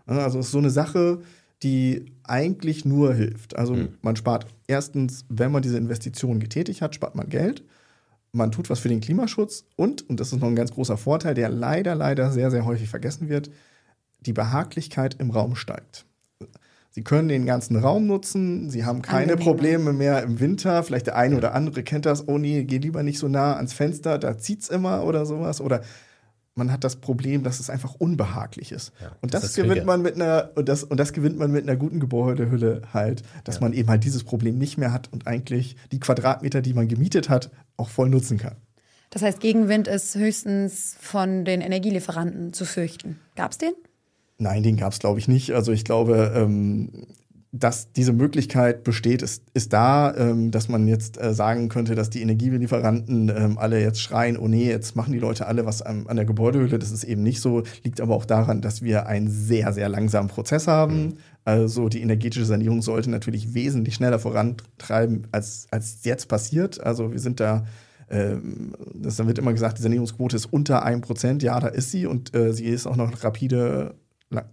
Also 0.05 0.39
es 0.39 0.47
ist 0.47 0.51
so 0.51 0.57
eine 0.57 0.69
Sache, 0.69 1.19
die 1.63 2.05
eigentlich 2.23 2.85
nur 2.85 3.13
hilft. 3.13 3.55
Also 3.55 3.75
Mhm. 3.75 3.89
man 4.01 4.15
spart 4.15 4.45
erstens, 4.67 5.25
wenn 5.29 5.51
man 5.51 5.61
diese 5.63 5.77
Investition 5.77 6.39
getätigt 6.39 6.81
hat, 6.81 6.93
spart 6.95 7.15
man 7.15 7.29
Geld. 7.29 7.63
Man 8.31 8.51
tut 8.51 8.69
was 8.69 8.79
für 8.79 8.89
den 8.89 8.99
Klimaschutz 9.01 9.65
und, 9.75 10.07
und 10.09 10.19
das 10.19 10.33
ist 10.33 10.39
noch 10.39 10.47
ein 10.47 10.55
ganz 10.55 10.71
großer 10.71 10.97
Vorteil, 10.97 11.33
der 11.33 11.49
leider, 11.49 11.95
leider 11.95 12.29
sehr, 12.31 12.51
sehr 12.51 12.65
häufig 12.65 12.89
vergessen 12.89 13.29
wird, 13.29 13.49
die 14.19 14.33
Behaglichkeit 14.33 15.15
im 15.19 15.31
Raum 15.31 15.55
steigt. 15.55 16.05
Sie 16.91 17.03
können 17.03 17.27
den 17.29 17.45
ganzen 17.45 17.75
Raum 17.77 18.07
nutzen, 18.07 18.69
Sie 18.69 18.83
haben 18.83 19.01
keine 19.01 19.33
Angenehmer. 19.33 19.43
Probleme 19.51 19.93
mehr 19.93 20.23
im 20.23 20.39
Winter. 20.39 20.83
Vielleicht 20.83 21.07
der 21.07 21.15
eine 21.15 21.37
oder 21.37 21.53
andere 21.53 21.83
kennt 21.83 22.05
das, 22.05 22.27
oh 22.27 22.37
nee, 22.37 22.63
geh 22.63 22.79
lieber 22.79 23.03
nicht 23.03 23.19
so 23.19 23.27
nah 23.27 23.55
ans 23.55 23.73
Fenster, 23.73 24.17
da 24.17 24.37
zieht's 24.37 24.67
immer 24.67 25.03
oder 25.03 25.25
sowas. 25.25 25.61
Oder 25.61 25.81
man 26.57 26.71
hat 26.71 26.83
das 26.83 26.97
Problem, 26.97 27.43
dass 27.43 27.59
es 27.59 27.69
einfach 27.69 27.95
unbehaglich 27.95 28.71
ist. 28.71 28.91
Ja, 29.01 29.11
und 29.21 29.33
das 29.33 29.41
das, 29.43 29.55
gewinnt 29.55 29.85
man 29.85 30.01
mit 30.01 30.15
einer, 30.15 30.51
und 30.55 30.67
das, 30.69 30.83
und 30.83 30.99
das 30.99 31.13
gewinnt 31.13 31.37
man 31.37 31.51
mit 31.51 31.63
einer 31.63 31.75
guten 31.77 31.99
Gebäudehülle 31.99 32.81
halt, 32.93 33.23
dass 33.43 33.55
Ja. 33.55 33.61
man 33.61 33.73
eben 33.73 33.89
halt 33.89 34.03
dieses 34.03 34.23
Problem 34.23 34.57
nicht 34.57 34.77
mehr 34.77 34.91
hat 34.91 35.11
und 35.13 35.27
eigentlich 35.27 35.75
die 35.91 35.99
Quadratmeter, 35.99 36.61
die 36.61 36.73
man 36.73 36.87
gemietet 36.87 37.29
hat, 37.29 37.51
auch 37.77 37.89
voll 37.89 38.09
nutzen 38.09 38.37
kann. 38.37 38.55
Das 39.09 39.21
heißt, 39.21 39.39
Gegenwind 39.39 39.87
ist 39.87 40.15
höchstens 40.15 40.95
von 40.99 41.45
den 41.45 41.61
Energielieferanten 41.61 42.51
zu 42.51 42.65
fürchten. 42.65 43.19
Gab 43.35 43.51
es 43.51 43.57
den? 43.57 43.71
Nein, 44.37 44.63
den 44.63 44.77
gab 44.77 44.91
es, 44.93 44.99
glaube 44.99 45.19
ich, 45.19 45.27
nicht. 45.27 45.51
Also 45.53 45.71
ich 45.71 45.85
glaube, 45.85 46.33
ähm, 46.35 47.07
dass 47.51 47.91
diese 47.93 48.13
Möglichkeit 48.13 48.83
besteht, 48.83 49.21
ist, 49.21 49.43
ist 49.53 49.71
da, 49.71 50.13
ähm, 50.15 50.51
dass 50.51 50.67
man 50.67 50.87
jetzt 50.87 51.19
äh, 51.21 51.33
sagen 51.33 51.69
könnte, 51.69 51.95
dass 51.95 52.09
die 52.09 52.21
Energielieferanten 52.21 53.29
ähm, 53.29 53.57
alle 53.57 53.81
jetzt 53.81 54.01
schreien, 54.01 54.37
oh 54.37 54.47
nee, 54.47 54.67
jetzt 54.67 54.95
machen 54.95 55.13
die 55.13 55.19
Leute 55.19 55.47
alle 55.47 55.65
was 55.65 55.81
an, 55.81 56.07
an 56.07 56.17
der 56.17 56.25
Gebäudehülle. 56.25 56.77
Das 56.77 56.91
ist 56.91 57.03
eben 57.05 57.23
nicht 57.23 57.39
so. 57.39 57.63
Liegt 57.83 58.01
aber 58.01 58.15
auch 58.15 58.25
daran, 58.25 58.61
dass 58.61 58.81
wir 58.81 59.07
einen 59.07 59.29
sehr, 59.29 59.71
sehr 59.71 59.87
langsamen 59.87 60.29
Prozess 60.29 60.67
haben. 60.67 61.15
Also 61.45 61.87
die 61.87 62.01
energetische 62.01 62.45
Sanierung 62.45 62.81
sollte 62.81 63.09
natürlich 63.09 63.53
wesentlich 63.53 63.95
schneller 63.95 64.19
vorantreiben, 64.19 65.27
als, 65.31 65.67
als 65.71 66.03
jetzt 66.03 66.27
passiert. 66.27 66.83
Also 66.83 67.13
wir 67.13 67.19
sind 67.19 67.39
da 67.39 67.65
ähm, 68.09 68.73
das, 68.93 69.17
dann 69.17 69.27
wird 69.27 69.39
immer 69.39 69.53
gesagt, 69.53 69.77
die 69.77 69.81
Sanierungsquote 69.83 70.35
ist 70.35 70.45
unter 70.45 70.85
1%. 70.85 71.43
Ja, 71.43 71.59
da 71.59 71.67
ist 71.67 71.91
sie 71.91 72.05
und 72.05 72.35
äh, 72.35 72.53
sie 72.53 72.65
ist 72.65 72.87
auch 72.87 72.95
noch 72.95 73.23
rapide 73.23 73.95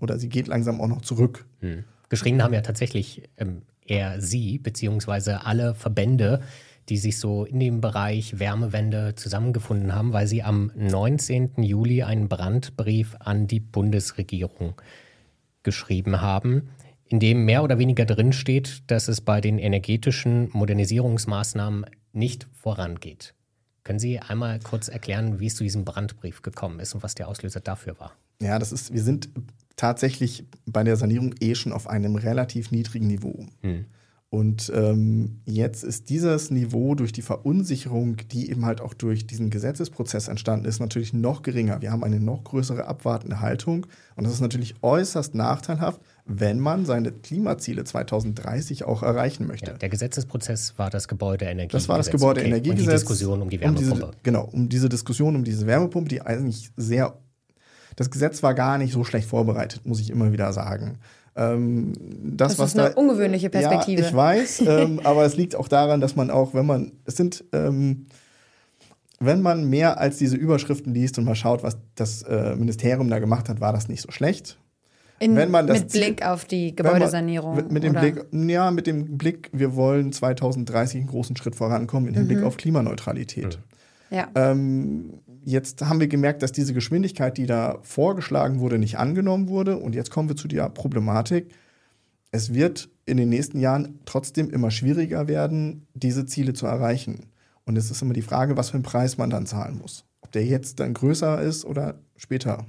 oder 0.01 0.19
sie 0.19 0.29
geht 0.29 0.47
langsam 0.47 0.81
auch 0.81 0.89
noch 0.89 1.03
zurück. 1.03 1.47
Hm. 1.61 1.85
Geschrieben 2.15 2.45
haben 2.45 2.55
ja 2.55 2.61
tatsächlich 2.61 3.29
ähm, 3.39 3.63
eher 3.85 4.21
Sie, 4.21 4.59
beziehungsweise 4.59 5.45
alle 5.47 5.75
Verbände, 5.75 6.43
die 6.89 6.97
sich 6.97 7.19
so 7.19 7.45
in 7.45 7.59
dem 7.59 7.81
Bereich 7.81 8.39
Wärmewende 8.39 9.17
zusammengefunden 9.17 9.97
haben, 9.97 10.13
weil 10.13 10.29
sie 10.29 10.45
am 10.45 10.71
19. 10.77 11.55
Juli 11.57 12.05
einen 12.05 12.29
Brandbrief 12.29 13.17
an 13.19 13.49
die 13.49 13.59
Bundesregierung 13.59 14.81
geschrieben 15.65 16.21
haben, 16.21 16.71
in 17.07 17.19
dem 17.19 17.47
mehr 17.47 17.65
oder 17.65 17.81
weniger 17.81 18.05
drin 18.05 18.33
steht, 18.33 18.89
dass 18.93 19.09
es 19.09 19.21
bei 19.21 19.41
den 19.41 19.59
energetischen 19.59 20.51
Modernisierungsmaßnahmen 20.53 21.85
nicht 22.13 22.47
vorangeht. 22.53 23.35
Können 23.83 23.99
Sie 23.99 24.21
einmal 24.21 24.61
kurz 24.61 24.87
erklären, 24.87 25.41
wie 25.41 25.49
es 25.49 25.57
zu 25.57 25.65
diesem 25.65 25.85
Brandbrief 25.85 26.43
gekommen 26.43 26.79
ist 26.79 26.95
und 26.95 27.03
was 27.03 27.17
der 27.17 27.27
Auslöser 27.27 27.59
dafür 27.59 27.99
war? 27.99 28.13
Ja, 28.41 28.61
das 28.61 28.71
ist, 28.71 28.93
wir 28.93 29.03
sind 29.03 29.31
tatsächlich 29.77 30.47
bei 30.67 30.85
der 30.85 30.97
Sanierung 30.97 31.35
eh 31.41 31.55
schon 31.55 31.73
auf 31.73 31.89
einem 31.89 32.17
relativ 32.17 32.71
niedrigen 32.71 33.07
Niveau. 33.07 33.47
Hm. 33.63 33.87
Und 34.35 34.73
ähm, 34.75 35.43
jetzt 35.45 35.85
ist 35.85 36.11
dieses 36.11 36.51
Niveau 36.51 36.97
durch 36.97 37.13
die 37.13 37.23
Verunsicherung, 37.23 38.17
die 38.33 38.51
eben 38.51 38.65
halt 38.65 38.81
auch 38.81 38.93
durch 38.93 39.29
diesen 39.29 39.49
Gesetzesprozess 39.49 40.27
entstanden 40.27 40.67
ist, 40.67 40.81
natürlich 40.81 41.13
noch 41.13 41.43
geringer. 41.43 41.81
Wir 41.83 41.93
haben 41.93 42.03
eine 42.03 42.19
noch 42.19 42.43
größere 42.43 42.85
abwartende 42.87 43.41
Haltung. 43.41 43.87
Und 44.17 44.25
das 44.25 44.33
ist 44.33 44.41
natürlich 44.41 44.75
äußerst 44.83 45.37
nachteilhaft, 45.37 46.01
wenn 46.25 46.59
man 46.59 46.85
seine 46.85 47.13
Klimaziele 47.13 47.85
2030 47.85 48.83
auch 48.83 49.05
erreichen 49.05 49.47
möchte. 49.47 49.71
Ja, 49.71 49.79
der 49.79 49.89
Gesetzesprozess 49.89 50.75
war 50.79 50.91
das 50.91 51.07
Gebäudeenergiegesetz. 51.07 51.83
Das 51.83 51.89
war 51.89 51.99
das 51.99 52.11
Gebäudeenergiegesetz. 52.11 52.73
Okay. 52.73 52.81
Und 52.81 52.89
die 52.89 52.93
Diskussion 52.93 53.41
um 53.41 53.51
die 53.51 53.61
Wärmepumpe. 53.61 53.93
Um 53.93 54.01
diese, 54.01 54.11
genau, 54.25 54.49
um 54.51 54.69
diese 54.69 54.89
Diskussion 54.89 55.37
um 55.37 55.45
diese 55.45 55.65
Wärmepumpe, 55.69 56.09
die 56.09 56.23
eigentlich 56.23 56.73
sehr. 56.77 57.17
Das 57.97 58.11
Gesetz 58.11 58.43
war 58.43 58.55
gar 58.55 58.79
nicht 58.79 58.93
so 58.93 59.05
schlecht 59.05 59.29
vorbereitet, 59.29 59.87
muss 59.87 60.01
ich 60.01 60.11
immer 60.11 60.33
wieder 60.33 60.53
sagen. 60.53 60.99
Ähm, 61.37 61.93
das, 62.23 62.53
das 62.53 62.59
was 62.59 62.69
ist 62.71 62.79
eine 62.79 62.91
da, 62.91 62.97
ungewöhnliche 62.97 63.51
Perspektive. 63.51 64.03
Ja, 64.03 64.09
ich 64.09 64.15
weiß, 64.15 64.63
ähm, 64.67 65.01
aber 65.03 65.25
es 65.25 65.37
liegt 65.37 65.57
auch 65.57 65.69
daran, 65.69 66.01
dass 66.01 66.17
man 66.17 66.31
auch, 66.31 66.55
wenn 66.55 66.67
man, 66.67 66.93
es 67.05 67.17
sind, 67.17 67.45
ähm, 67.53 68.07
wenn 69.21 69.43
man 69.43 69.69
mehr 69.69 69.99
als 69.99 70.19
diese 70.19 70.37
Überschriften 70.37 70.95
liest 70.95 71.19
und 71.19 71.25
mal 71.25 71.35
schaut, 71.35 71.63
was 71.63 71.79
das 71.95 72.23
äh, 72.23 72.55
Ministerium 72.57 73.09
da 73.09 73.19
gemacht 73.19 73.49
hat, 73.49 73.61
war 73.61 73.73
das 73.73 73.89
nicht 73.89 74.03
so 74.03 74.11
schlecht. 74.11 74.59
In, 75.21 75.37
wenn 75.37 75.51
man 75.51 75.67
das 75.67 75.81
mit 75.81 75.93
Blick 75.93 76.27
auf 76.27 76.45
die 76.45 76.75
Gebäudesanierung. 76.75 77.55
Man, 77.55 77.69
mit 77.69 77.85
dem 77.85 77.93
oder? 77.93 78.01
Blick, 78.01 78.27
ja, 78.33 78.71
mit 78.71 78.87
dem 78.87 79.17
Blick, 79.17 79.49
wir 79.53 79.77
wollen 79.77 80.13
2030 80.13 81.01
einen 81.01 81.07
großen 81.09 81.37
Schritt 81.37 81.55
vorankommen 81.55 82.09
in 82.09 82.15
Hinblick 82.15 82.41
mhm. 82.41 82.45
auf 82.45 82.57
Klimaneutralität. 82.57 83.59
Mhm. 84.11 84.17
Ja. 84.17 84.29
Ähm, 84.35 85.15
Jetzt 85.47 85.83
haben 85.83 86.01
wir 86.01 86.09
gemerkt, 86.09 86.43
dass 86.43 86.53
diese 86.53 86.73
Geschwindigkeit, 86.73 87.37
die 87.37 87.47
da 87.47 87.79
vorgeschlagen 87.83 88.61
wurde, 88.61 88.79
nicht 88.79 88.99
angenommen 88.99 89.49
wurde. 89.49 89.77
Und 89.77 89.95
jetzt 89.95 90.11
kommen 90.11 90.29
wir 90.29 90.37
zu 90.37 90.49
der 90.49 90.69
Problematik. 90.71 91.53
Es 92.31 92.55
wird 92.55 92.89
in 93.05 93.19
den 93.19 93.29
nächsten 93.29 93.61
Jahren 93.61 94.01
trotzdem 94.07 94.51
immer 94.51 94.71
schwieriger 94.71 95.29
werden, 95.29 95.87
diese 95.93 96.25
Ziele 96.25 96.55
zu 96.55 96.67
erreichen. 96.67 97.27
Und 97.67 97.77
es 97.77 97.91
ist 97.91 98.01
immer 98.03 98.15
die 98.15 98.23
Frage, 98.23 98.57
was 98.57 98.71
für 98.71 98.75
einen 98.75 98.83
Preis 98.83 99.19
man 99.19 99.31
dann 99.31 99.47
zahlen 99.47 99.79
muss. 99.79 100.05
Ob 100.23 100.33
der 100.33 100.45
jetzt 100.45 100.81
dann 100.81 100.95
größer 100.95 101.43
ist 101.43 101.65
oder 101.65 102.01
später. 102.17 102.65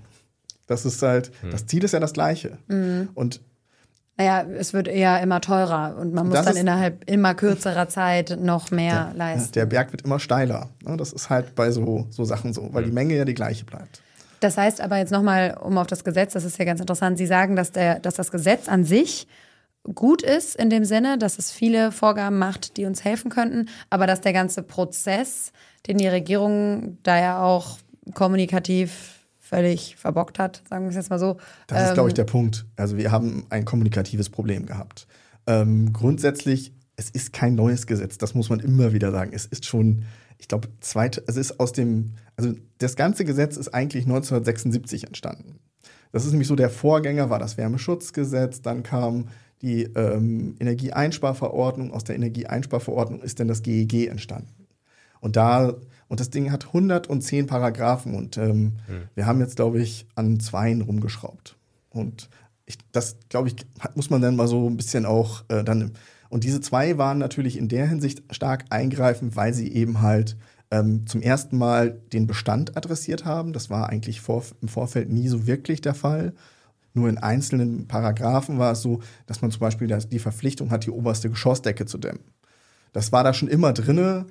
Das 0.68 0.86
ist 0.86 1.02
halt, 1.02 1.32
hm. 1.42 1.52
das 1.52 1.66
Ziel 1.66 1.84
ist 1.84 1.94
ja 1.94 2.00
das 2.00 2.14
gleiche. 2.14 2.58
Mhm. 2.68 3.10
Und 3.14 3.42
naja, 4.18 4.46
es 4.58 4.74
wird 4.74 4.88
eher 4.88 5.22
immer 5.22 5.42
teurer 5.42 5.98
und 6.00 6.14
man 6.14 6.28
muss 6.28 6.38
das 6.38 6.46
dann 6.46 6.56
innerhalb 6.56 7.10
immer 7.10 7.36
kürzerer 7.36 7.90
Zeit 7.90 8.38
noch 8.40 8.72
mehr 8.72 9.08
der, 9.08 9.18
leisten. 9.18 9.52
Der 9.54 9.66
Berg 9.66 9.92
wird 9.92 10.04
immer 10.04 10.20
steiler. 10.20 10.70
Das 10.84 11.12
ist 11.12 11.30
halt 11.30 11.54
bei 11.54 11.72
so, 11.72 12.08
so 12.10 12.24
Sachen 12.24 12.54
so, 12.54 12.74
weil 12.74 12.86
die. 12.86 12.92
Menge 12.92 13.16
ja 13.16 13.26
die 13.26 13.34
gleiche 13.34 13.66
bleibt. 13.66 14.02
Das 14.40 14.58
heißt 14.58 14.80
aber 14.80 14.98
jetzt 14.98 15.12
nochmal, 15.12 15.58
um 15.62 15.78
auf 15.78 15.88
das 15.88 16.04
Gesetz, 16.04 16.34
das 16.34 16.46
ist 16.46 16.58
ja 16.58 16.66
ganz 16.66 16.80
interessant, 16.80 17.18
Sie 17.18 17.26
sagen, 17.26 17.56
dass, 17.56 17.72
der, 17.72 18.00
dass 18.00 18.16
das 18.16 18.32
Gesetz 18.32 18.70
an 18.70 18.86
sich 18.86 19.28
gut 19.84 20.22
ist 20.22 20.56
in 20.56 20.70
dem 20.70 20.86
Sinne, 20.86 21.18
dass 21.18 21.38
es 21.38 21.52
viele 21.52 21.92
Vorgaben 21.92 22.38
macht, 22.38 22.78
die 22.78 22.86
uns 22.86 23.04
helfen 23.04 23.30
könnten, 23.30 23.70
aber 23.90 24.08
dass 24.08 24.22
der 24.22 24.34
ganze 24.34 24.64
Prozess, 24.64 25.52
den 25.88 25.98
die 25.98 26.08
Regierung 26.08 26.98
da 27.04 27.20
ja 27.20 27.44
auch 27.44 27.78
kommunikativ 28.14 29.15
völlig 29.46 29.96
verbockt 29.96 30.40
hat, 30.40 30.64
sagen 30.70 30.86
wir 30.86 30.90
es 30.90 30.96
jetzt 30.96 31.10
mal 31.10 31.20
so. 31.20 31.38
Das 31.68 31.80
ähm, 31.80 31.86
ist, 31.86 31.94
glaube 31.94 32.10
ich, 32.10 32.16
der 32.16 32.24
Punkt. 32.24 32.66
Also 32.76 32.98
wir 32.98 33.12
haben 33.12 33.46
ein 33.50 33.64
kommunikatives 33.64 34.30
Problem 34.30 34.66
gehabt. 34.66 35.08
Ähm, 35.46 35.94
grundsätzlich, 35.94 36.74
es 36.96 37.12
ist 37.12 37.32
kein 37.32 37.56
neues 37.56 37.86
Gesetz, 37.86 38.18
das 38.18 38.34
muss 38.34 38.50
man 38.50 38.60
immer 38.60 38.94
wieder 38.94 39.12
sagen. 39.12 39.32
Es 39.34 39.46
ist 39.46 39.66
schon, 39.66 40.04
ich 40.40 40.48
glaube, 40.48 40.70
zweite, 40.80 41.24
es 41.28 41.38
ist 41.38 41.60
aus 41.60 41.74
dem, 41.74 42.14
also 42.36 42.54
das 42.80 42.96
ganze 42.96 43.24
Gesetz 43.24 43.56
ist 43.56 43.74
eigentlich 43.74 44.06
1976 44.06 45.06
entstanden. 45.06 45.60
Das 46.12 46.26
ist 46.26 46.32
nämlich 46.32 46.48
so, 46.48 46.56
der 46.56 46.70
Vorgänger 46.70 47.30
war 47.30 47.40
das 47.40 47.58
Wärmeschutzgesetz, 47.58 48.62
dann 48.62 48.84
kam 48.84 49.28
die 49.62 49.84
ähm, 49.84 50.56
Energieeinsparverordnung, 50.60 51.92
aus 51.92 52.04
der 52.04 52.16
Energieeinsparverordnung 52.16 53.22
ist 53.22 53.40
dann 53.40 53.48
das 53.48 53.62
GEG 53.62 53.94
e 53.94 54.06
entstanden. 54.08 54.68
Und 55.20 55.36
da 55.36 55.76
und 56.08 56.20
das 56.20 56.30
Ding 56.30 56.52
hat 56.52 56.68
110 56.68 57.48
Paragraphen 57.48 58.16
und 58.16 58.38
ähm, 58.38 58.64
mhm. 58.88 59.10
wir 59.16 59.26
haben 59.26 59.40
jetzt, 59.40 59.56
glaube 59.56 59.80
ich, 59.80 60.06
an 60.16 60.40
zweien 60.40 60.82
rumgeschraubt. 60.82 61.58
Und 61.90 62.30
ich, 62.66 62.78
das, 62.92 63.18
glaube 63.30 63.48
ich, 63.48 63.56
muss 63.96 64.10
man 64.10 64.22
dann 64.22 64.36
mal 64.36 64.48
so 64.48 64.70
ein 64.70 64.78
bisschen 64.78 65.06
auch 65.06 65.44
äh, 65.50 65.64
dann. 65.64 65.94
Und 66.30 66.44
diese 66.44 66.62
zwei 66.62 66.98
waren 66.98 67.18
natürlich 67.18 67.58
in 67.58 67.68
der 67.68 67.88
Hinsicht 67.88 68.24
stark 68.32 68.66
eingreifend, 68.70 69.36
weil 69.36 69.54
sie 69.54 69.72
eben 69.72 70.02
halt 70.02 70.38
ähm, 70.72 71.06
zum 71.08 71.22
ersten 71.22 71.58
Mal 71.58 72.02
den 72.14 72.28
Bestand 72.28 72.76
adressiert 72.76 73.26
haben. 73.26 73.54
Das 73.54 73.70
war 73.70 73.90
eigentlich 73.90 74.22
vor, 74.22 74.44
im 74.62 74.68
Vorfeld 74.68 75.10
nie 75.10 75.28
so 75.28 75.48
wirklich 75.48 75.82
der 75.82 75.94
Fall. 75.94 76.34
Nur 76.94 77.10
in 77.10 77.18
einzelnen 77.18 77.88
Paragraphen 77.88 78.58
war 78.58 78.72
es 78.72 78.82
so, 78.82 79.02
dass 79.26 79.42
man 79.42 79.52
zum 79.52 79.60
Beispiel 79.60 79.88
die 79.88 80.20
Verpflichtung 80.20 80.72
hat, 80.72 80.86
die 80.86 80.92
oberste 80.92 81.30
Geschossdecke 81.30 81.86
zu 81.86 81.98
dämmen. 81.98 82.24
Das 82.94 83.12
war 83.12 83.24
da 83.24 83.34
schon 83.34 83.50
immer 83.50 83.74
drinne. 83.74 84.26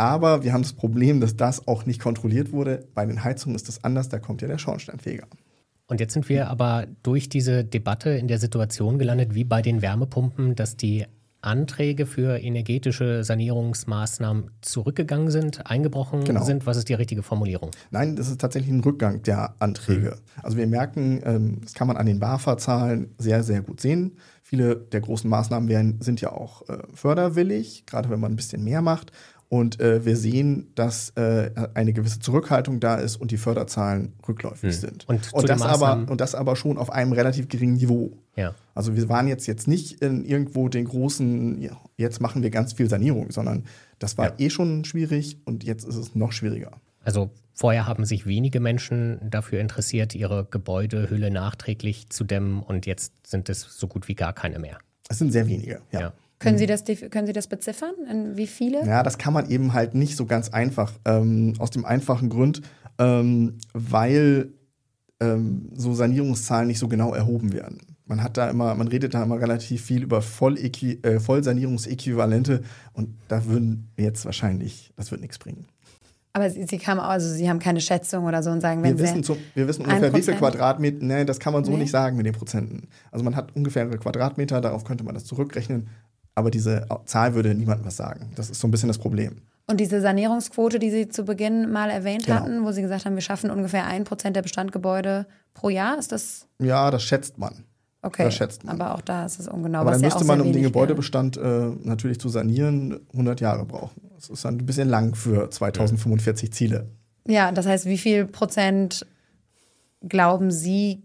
Aber 0.00 0.42
wir 0.42 0.54
haben 0.54 0.62
das 0.62 0.72
Problem, 0.72 1.20
dass 1.20 1.36
das 1.36 1.68
auch 1.68 1.84
nicht 1.84 2.00
kontrolliert 2.00 2.52
wurde. 2.52 2.86
Bei 2.94 3.04
den 3.04 3.22
Heizungen 3.22 3.54
ist 3.54 3.68
das 3.68 3.84
anders, 3.84 4.08
da 4.08 4.18
kommt 4.18 4.40
ja 4.40 4.48
der 4.48 4.56
Schornsteinfeger. 4.56 5.26
Und 5.88 6.00
jetzt 6.00 6.14
sind 6.14 6.26
wir 6.30 6.48
aber 6.48 6.86
durch 7.02 7.28
diese 7.28 7.64
Debatte 7.64 8.08
in 8.08 8.26
der 8.26 8.38
Situation 8.38 8.98
gelandet, 8.98 9.34
wie 9.34 9.44
bei 9.44 9.60
den 9.60 9.82
Wärmepumpen, 9.82 10.54
dass 10.54 10.78
die 10.78 11.04
Anträge 11.42 12.06
für 12.06 12.38
energetische 12.38 13.24
Sanierungsmaßnahmen 13.24 14.50
zurückgegangen 14.62 15.30
sind, 15.30 15.66
eingebrochen 15.70 16.24
genau. 16.24 16.44
sind? 16.44 16.64
Was 16.64 16.78
ist 16.78 16.88
die 16.88 16.94
richtige 16.94 17.22
Formulierung? 17.22 17.70
Nein, 17.90 18.16
das 18.16 18.28
ist 18.28 18.40
tatsächlich 18.40 18.72
ein 18.72 18.80
Rückgang 18.80 19.22
der 19.22 19.54
Anträge. 19.58 20.16
Mhm. 20.16 20.42
Also 20.42 20.56
wir 20.56 20.66
merken, 20.66 21.20
ähm, 21.24 21.58
das 21.62 21.74
kann 21.74 21.86
man 21.86 21.98
an 21.98 22.06
den 22.06 22.20
BAFA-Zahlen 22.20 23.14
sehr, 23.18 23.42
sehr 23.42 23.60
gut 23.60 23.82
sehen. 23.82 24.16
Viele 24.42 24.76
der 24.76 25.00
großen 25.00 25.28
Maßnahmen 25.28 25.68
werden, 25.68 26.00
sind 26.00 26.22
ja 26.22 26.32
auch 26.32 26.66
äh, 26.70 26.78
förderwillig, 26.94 27.84
gerade 27.84 28.08
wenn 28.08 28.20
man 28.20 28.32
ein 28.32 28.36
bisschen 28.36 28.64
mehr 28.64 28.80
macht. 28.80 29.12
Und 29.50 29.80
äh, 29.80 30.04
wir 30.04 30.16
sehen, 30.16 30.70
dass 30.76 31.10
äh, 31.16 31.50
eine 31.74 31.92
gewisse 31.92 32.20
Zurückhaltung 32.20 32.78
da 32.78 32.94
ist 32.94 33.16
und 33.16 33.32
die 33.32 33.36
Förderzahlen 33.36 34.12
rückläufig 34.28 34.74
hm. 34.74 34.80
sind. 34.80 35.08
Und, 35.08 35.32
und 35.32 35.48
das 35.48 35.62
aber, 35.62 36.08
und 36.08 36.20
das 36.20 36.36
aber 36.36 36.54
schon 36.54 36.78
auf 36.78 36.90
einem 36.90 37.10
relativ 37.12 37.48
geringen 37.48 37.74
Niveau. 37.74 38.12
Ja. 38.36 38.54
Also 38.76 38.94
wir 38.94 39.08
waren 39.08 39.26
jetzt, 39.26 39.48
jetzt 39.48 39.66
nicht 39.66 40.02
in 40.02 40.24
irgendwo 40.24 40.68
den 40.68 40.84
großen, 40.84 41.60
ja, 41.60 41.76
jetzt 41.96 42.20
machen 42.20 42.44
wir 42.44 42.50
ganz 42.50 42.74
viel 42.74 42.88
Sanierung, 42.88 43.32
sondern 43.32 43.64
das 43.98 44.16
war 44.16 44.26
ja. 44.26 44.34
eh 44.38 44.50
schon 44.50 44.84
schwierig 44.84 45.38
und 45.44 45.64
jetzt 45.64 45.84
ist 45.84 45.96
es 45.96 46.14
noch 46.14 46.30
schwieriger. 46.30 46.70
Also 47.02 47.30
vorher 47.52 47.88
haben 47.88 48.04
sich 48.04 48.26
wenige 48.26 48.60
Menschen 48.60 49.18
dafür 49.30 49.60
interessiert, 49.60 50.14
ihre 50.14 50.46
Gebäudehülle 50.48 51.32
nachträglich 51.32 52.08
zu 52.08 52.22
dämmen 52.22 52.62
und 52.62 52.86
jetzt 52.86 53.26
sind 53.26 53.48
es 53.48 53.62
so 53.62 53.88
gut 53.88 54.06
wie 54.06 54.14
gar 54.14 54.32
keine 54.32 54.60
mehr. 54.60 54.78
Es 55.08 55.18
sind 55.18 55.32
sehr 55.32 55.48
wenige, 55.48 55.80
ja. 55.90 56.12
Können 56.40 56.56
Sie, 56.56 56.66
das, 56.66 56.84
können 56.84 57.26
Sie 57.26 57.34
das 57.34 57.46
beziffern? 57.46 57.92
In 58.10 58.36
wie 58.36 58.46
viele? 58.46 58.84
Ja, 58.86 59.02
das 59.02 59.18
kann 59.18 59.34
man 59.34 59.50
eben 59.50 59.74
halt 59.74 59.94
nicht 59.94 60.16
so 60.16 60.24
ganz 60.24 60.48
einfach. 60.48 60.92
Ähm, 61.04 61.52
aus 61.58 61.70
dem 61.70 61.84
einfachen 61.84 62.30
Grund, 62.30 62.62
ähm, 62.98 63.58
weil 63.74 64.54
ähm, 65.20 65.68
so 65.74 65.92
Sanierungszahlen 65.92 66.66
nicht 66.66 66.78
so 66.78 66.88
genau 66.88 67.14
erhoben 67.14 67.52
werden. 67.52 67.78
Man 68.06 68.22
hat 68.22 68.38
da 68.38 68.48
immer, 68.48 68.74
man 68.74 68.88
redet 68.88 69.14
da 69.14 69.22
immer 69.22 69.38
relativ 69.38 69.82
viel 69.82 70.02
über 70.02 70.22
Vollequi 70.22 70.98
äh, 71.02 71.20
Vollsanierungsäquivalente 71.20 72.62
und 72.94 73.10
da 73.28 73.44
würden 73.44 73.90
jetzt 73.98 74.24
wahrscheinlich, 74.24 74.92
das 74.96 75.10
wird 75.10 75.20
nichts 75.20 75.38
bringen. 75.38 75.66
Aber 76.32 76.48
Sie, 76.48 76.64
Sie, 76.64 76.78
kamen, 76.78 77.00
also 77.00 77.28
Sie 77.28 77.48
haben 77.50 77.58
keine 77.58 77.80
Schätzung 77.80 78.24
oder 78.24 78.42
so 78.42 78.50
und 78.50 78.60
sagen, 78.60 78.82
wenn 78.82 78.96
wir 78.96 79.04
wissen, 79.04 79.22
so, 79.22 79.36
wir 79.54 79.68
wissen 79.68 79.84
ungefähr, 79.84 80.14
wie 80.14 80.22
viel 80.22 80.34
Quadratmeter. 80.34 81.04
Nee, 81.04 81.24
das 81.24 81.38
kann 81.38 81.52
man 81.52 81.64
so 81.64 81.72
nee. 81.72 81.78
nicht 81.78 81.90
sagen 81.90 82.16
mit 82.16 82.24
den 82.24 82.32
Prozenten. 82.32 82.88
Also 83.10 83.24
man 83.24 83.36
hat 83.36 83.54
ungefähr 83.54 83.86
Quadratmeter, 83.88 84.60
darauf 84.60 84.84
könnte 84.84 85.04
man 85.04 85.14
das 85.14 85.24
zurückrechnen 85.24 85.88
aber 86.34 86.50
diese 86.50 86.86
Zahl 87.04 87.34
würde 87.34 87.54
niemandem 87.54 87.86
was 87.86 87.96
sagen. 87.96 88.30
Das 88.34 88.50
ist 88.50 88.60
so 88.60 88.68
ein 88.68 88.70
bisschen 88.70 88.88
das 88.88 88.98
Problem. 88.98 89.36
Und 89.66 89.78
diese 89.78 90.00
Sanierungsquote, 90.00 90.78
die 90.78 90.90
Sie 90.90 91.08
zu 91.08 91.24
Beginn 91.24 91.70
mal 91.70 91.90
erwähnt 91.90 92.26
genau. 92.26 92.40
hatten, 92.40 92.64
wo 92.64 92.72
Sie 92.72 92.82
gesagt 92.82 93.04
haben, 93.04 93.14
wir 93.14 93.22
schaffen 93.22 93.50
ungefähr 93.50 93.86
ein 93.86 94.04
Prozent 94.04 94.34
der 94.34 94.42
Bestandgebäude 94.42 95.26
pro 95.54 95.68
Jahr, 95.68 95.98
ist 95.98 96.12
das? 96.12 96.48
Ja, 96.58 96.90
das 96.90 97.02
schätzt 97.02 97.38
man. 97.38 97.64
Okay, 98.02 98.24
das 98.24 98.34
schätzt 98.34 98.64
man. 98.64 98.80
aber 98.80 98.94
auch 98.94 99.02
da 99.02 99.26
ist 99.26 99.38
es 99.38 99.46
ungenau. 99.46 99.80
Aber 99.80 99.92
dann 99.92 100.00
müsste 100.00 100.20
ja 100.20 100.26
man, 100.26 100.40
um 100.40 100.52
den 100.52 100.62
Gebäudebestand 100.62 101.36
äh, 101.36 101.70
natürlich 101.82 102.18
zu 102.18 102.28
sanieren, 102.30 103.00
100 103.12 103.40
Jahre 103.40 103.66
brauchen. 103.66 104.00
Das 104.16 104.30
ist 104.30 104.44
dann 104.44 104.56
ein 104.56 104.66
bisschen 104.66 104.88
lang 104.88 105.14
für 105.14 105.50
2045 105.50 106.52
Ziele. 106.52 106.88
Ja, 107.28 107.52
das 107.52 107.66
heißt, 107.66 107.84
wie 107.84 107.98
viel 107.98 108.24
Prozent 108.24 109.06
glauben 110.00 110.50
Sie, 110.50 111.02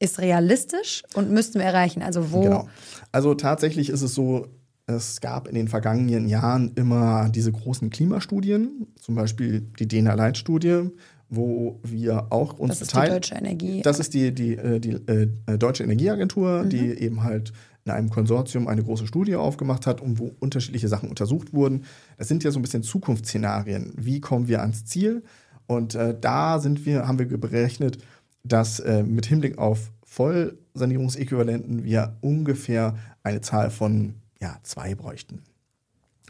ist 0.00 0.18
realistisch 0.18 1.04
und 1.14 1.30
müssten 1.30 1.60
wir 1.60 1.66
erreichen? 1.66 2.02
Also 2.02 2.32
wo? 2.32 2.42
Genau. 2.42 2.68
Also 3.12 3.34
tatsächlich 3.34 3.88
ist 3.88 4.02
es 4.02 4.14
so, 4.14 4.48
es 4.86 5.20
gab 5.20 5.48
in 5.48 5.54
den 5.54 5.68
vergangenen 5.68 6.26
Jahren 6.28 6.72
immer 6.74 7.28
diese 7.28 7.52
großen 7.52 7.90
Klimastudien, 7.90 8.86
zum 9.00 9.14
Beispiel 9.14 9.60
die 9.78 9.86
DENA-Leitstudie, 9.86 10.90
wo 11.28 11.80
wir 11.82 12.26
auch 12.30 12.58
uns 12.58 12.78
Das 12.78 12.82
ist 12.82 12.94
die 12.94 13.08
Deutsche 13.08 13.34
Energie. 13.34 13.82
Das 13.82 14.00
ist 14.00 14.12
die, 14.12 14.34
die, 14.34 14.54
äh, 14.56 14.80
die, 14.80 14.98
die 15.04 15.28
äh, 15.46 15.58
Deutsche 15.58 15.84
Energieagentur, 15.84 16.64
mhm. 16.64 16.70
die 16.70 16.98
eben 16.98 17.22
halt 17.22 17.52
in 17.84 17.92
einem 17.92 18.10
Konsortium 18.10 18.68
eine 18.68 18.82
große 18.82 19.06
Studie 19.06 19.34
aufgemacht 19.36 19.86
hat 19.86 20.00
und 20.00 20.18
wo 20.18 20.32
unterschiedliche 20.40 20.88
Sachen 20.88 21.08
untersucht 21.08 21.52
wurden. 21.52 21.84
Das 22.16 22.28
sind 22.28 22.44
ja 22.44 22.50
so 22.50 22.58
ein 22.58 22.62
bisschen 22.62 22.82
Zukunftsszenarien. 22.82 23.92
Wie 23.96 24.20
kommen 24.20 24.46
wir 24.46 24.60
ans 24.60 24.84
Ziel? 24.84 25.24
Und 25.66 25.94
äh, 25.94 26.14
da 26.18 26.58
sind 26.58 26.84
wir, 26.86 27.08
haben 27.08 27.18
wir 27.18 27.26
berechnet, 27.26 27.98
dass 28.44 28.78
äh, 28.80 29.02
mit 29.02 29.26
Hinblick 29.26 29.58
auf 29.58 29.90
Vollsanierungsäquivalenten 30.04 31.84
wir 31.84 32.18
ungefähr 32.20 32.96
eine 33.22 33.40
Zahl 33.40 33.70
von 33.70 34.14
ja, 34.42 34.58
zwei 34.64 34.94
bräuchten. 34.94 35.40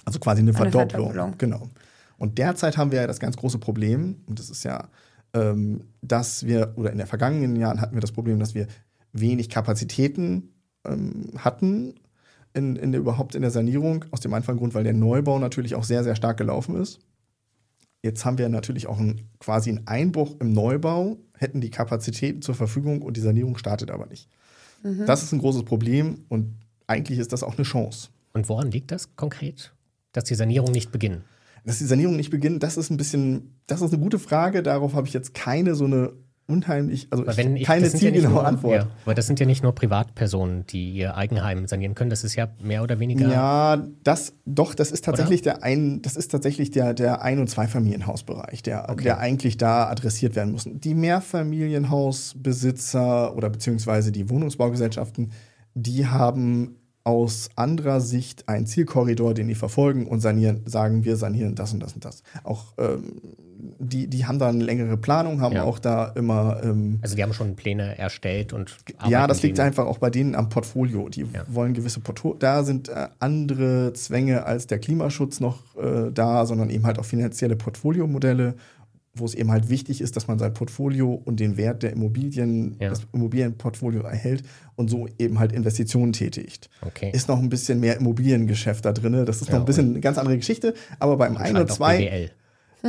Also 0.04 0.21
quasi 0.21 0.40
eine, 0.40 0.50
eine 0.50 0.57
Verdopplung. 0.57 1.12
Verdopplung. 1.12 1.38
Genau. 1.38 1.69
Und 2.19 2.38
derzeit 2.38 2.76
haben 2.76 2.92
wir 2.92 3.00
ja 3.00 3.07
das 3.07 3.19
ganz 3.19 3.37
große 3.37 3.59
Problem, 3.59 4.21
und 4.26 4.38
das 4.38 4.50
ist 4.50 4.64
ja, 4.64 4.88
ähm, 5.35 5.85
dass 6.02 6.47
wir, 6.47 6.75
oder 6.76 6.92
in 6.92 6.99
den 6.99 7.07
vergangenen 7.07 7.57
Jahren 7.57 7.81
hatten 7.81 7.95
wir 7.97 8.00
das 8.00 8.12
Problem, 8.12 8.38
dass 8.38 8.54
wir 8.54 8.69
wenig 9.12 9.49
Kapazitäten 9.49 10.50
ähm, 10.85 11.33
hatten 11.38 11.95
in, 12.52 12.76
in 12.76 12.92
der, 12.92 13.00
überhaupt 13.00 13.35
in 13.35 13.42
der 13.42 13.50
Sanierung, 13.50 14.04
aus 14.11 14.21
dem 14.21 14.35
einfachen 14.35 14.59
Grund, 14.59 14.75
weil 14.75 14.85
der 14.85 14.92
Neubau 14.92 15.38
natürlich 15.38 15.75
auch 15.75 15.85
sehr, 15.85 16.04
sehr 16.04 16.16
stark 16.16 16.37
gelaufen 16.37 16.76
ist. 16.76 17.00
Jetzt 18.02 18.25
haben 18.25 18.37
wir 18.37 18.49
natürlich 18.49 18.88
auch 18.88 18.99
einen, 18.99 19.31
quasi 19.38 19.71
einen 19.71 19.87
Einbruch 19.87 20.37
im 20.40 20.52
Neubau, 20.52 21.16
hätten 21.38 21.61
die 21.61 21.71
Kapazitäten 21.71 22.42
zur 22.42 22.54
Verfügung 22.54 23.00
und 23.00 23.16
die 23.16 23.21
Sanierung 23.21 23.57
startet 23.57 23.90
aber 23.90 24.07
nicht. 24.07 24.28
Mhm. 24.83 25.07
Das 25.07 25.23
ist 25.23 25.33
ein 25.33 25.38
großes 25.38 25.64
Problem 25.64 26.25
und 26.28 26.62
eigentlich 26.87 27.19
ist 27.19 27.33
das 27.33 27.43
auch 27.43 27.57
eine 27.57 27.65
Chance. 27.65 28.09
Und 28.33 28.49
woran 28.49 28.71
liegt 28.71 28.91
das 28.91 29.15
konkret, 29.17 29.75
dass 30.12 30.25
die 30.25 30.35
Sanierung 30.35 30.73
nicht 30.73 30.93
beginnt? 30.93 31.23
Dass 31.65 31.79
die 31.79 31.85
Sanierung 31.85 32.17
nicht 32.17 32.31
beginnt, 32.31 32.62
das 32.62 32.77
ist 32.77 32.91
ein 32.91 32.97
bisschen, 32.97 33.61
das 33.67 33.83
ist 33.83 33.93
eine 33.93 34.03
gute 34.03 34.19
Frage. 34.19 34.62
Darauf 34.62 34.95
habe 34.95 35.07
ich 35.07 35.12
jetzt 35.12 35.35
keine 35.35 35.75
so 35.75 35.85
eine 35.85 36.12
unheimlich, 36.47 37.09
also 37.11 37.27
ich, 37.27 37.65
keine 37.65 37.89
zielgenaue 37.89 38.43
ja 38.43 38.43
Antwort. 38.43 38.75
Ja, 38.75 38.87
aber 39.05 39.15
das 39.15 39.27
sind 39.27 39.41
ja 39.41 39.47
nicht 39.47 39.62
nur 39.62 39.75
Privatpersonen, 39.75 40.67
die 40.67 40.93
ihr 40.93 41.17
Eigenheim 41.17 41.67
sanieren 41.67 41.95
können. 41.95 42.11
Das 42.11 42.25
ist 42.25 42.35
ja 42.35 42.49
mehr 42.61 42.83
oder 42.83 42.99
weniger. 42.99 43.27
Ja, 43.29 43.83
das 44.03 44.35
doch, 44.45 44.75
das 44.75 44.91
ist 44.91 45.05
tatsächlich 45.05 45.41
oder? 45.43 45.55
der 45.55 45.62
ein, 45.62 46.03
das 46.03 46.17
ist 46.17 46.31
tatsächlich 46.31 46.71
der, 46.71 46.93
der 46.95 47.23
Ein- 47.23 47.39
und 47.39 47.49
Zweifamilienhausbereich, 47.49 48.62
der, 48.62 48.91
okay. 48.91 49.05
der 49.05 49.19
eigentlich 49.19 49.57
da 49.57 49.89
adressiert 49.89 50.37
werden 50.37 50.53
muss. 50.53 50.69
Die 50.71 50.95
Mehrfamilienhausbesitzer 50.95 53.35
oder 53.37 53.49
beziehungsweise 53.49 54.12
die 54.12 54.29
Wohnungsbaugesellschaften, 54.29 55.33
die 55.75 56.07
haben 56.07 56.76
aus 57.05 57.50
anderer 57.57 58.00
Sicht 58.00 58.49
einen 58.49 58.67
Zielkorridor, 58.67 59.35
den 59.35 59.49
die 59.49 59.55
verfolgen 59.57 60.07
und 60.07 60.21
sanieren, 60.21 60.62
sagen, 60.67 61.05
wir 61.05 61.17
sanieren 61.17 61.55
das 61.57 61.73
und 61.73 61.81
das 61.81 61.95
und 61.95 62.05
das. 62.05 62.23
Auch 62.45 62.75
ähm, 62.79 63.21
die, 63.79 64.07
die 64.07 64.26
haben 64.26 64.38
da 64.38 64.49
eine 64.49 64.62
längere 64.62 64.97
Planung, 64.97 65.41
haben 65.41 65.55
ja. 65.55 65.64
auch 65.64 65.79
da 65.79 66.07
immer. 66.14 66.61
Ähm, 66.62 66.99
also 67.02 67.17
die 67.17 67.23
haben 67.23 67.33
schon 67.33 67.57
Pläne 67.57 67.99
erstellt 67.99 68.52
und. 68.52 68.76
Ja, 69.09 69.26
das 69.26 69.43
liegt 69.43 69.59
einfach 69.61 69.87
auch 69.87 69.99
bei 69.99 70.11
denen 70.11 70.35
am 70.35 70.49
Portfolio. 70.49 71.09
Die 71.09 71.23
ja. 71.23 71.45
wollen 71.49 71.75
gewisse 71.75 72.00
Portfolio. 72.00 72.37
Da 72.38 72.62
sind 72.64 72.88
äh, 72.88 73.09
andere 73.19 73.93
Zwänge 73.95 74.47
als 74.47 74.67
der 74.67 74.79
Klimaschutz 74.79 75.41
noch 75.41 75.76
äh, 75.76 76.11
da, 76.12 76.47
sondern 76.47 76.71
eben 76.71 76.87
halt 76.87 76.99
auch 76.99 77.05
finanzielle 77.05 77.57
Portfoliomodelle 77.57 78.55
wo 79.14 79.26
es 79.26 79.35
eben 79.35 79.50
halt 79.50 79.69
wichtig 79.69 80.00
ist, 80.00 80.16
dass 80.16 80.26
man 80.26 80.38
sein 80.38 80.54
Portfolio 80.54 81.12
und 81.12 81.38
den 81.38 81.57
Wert 81.57 81.83
der 81.83 81.92
Immobilien, 81.92 82.76
ja. 82.81 82.88
das 82.88 83.02
Immobilienportfolio 83.12 84.02
erhält 84.02 84.42
und 84.75 84.88
so 84.88 85.07
eben 85.19 85.38
halt 85.38 85.52
Investitionen 85.52 86.12
tätigt. 86.12 86.71
Okay. 86.81 87.11
Ist 87.12 87.28
noch 87.28 87.38
ein 87.38 87.50
bisschen 87.50 87.81
mehr 87.81 87.97
Immobiliengeschäft 87.99 88.85
da 88.85 88.92
drin. 88.92 89.26
Das 89.26 89.42
ist 89.42 89.49
ja, 89.49 89.54
noch 89.54 89.62
ein 89.62 89.66
bisschen 89.66 89.90
eine 89.90 90.00
ganz 90.00 90.16
andere 90.16 90.38
Geschichte. 90.38 90.75
Aber 90.99 91.16
beim 91.19 91.37
1 91.37 91.59
und 91.59 91.71
2. 91.71 92.31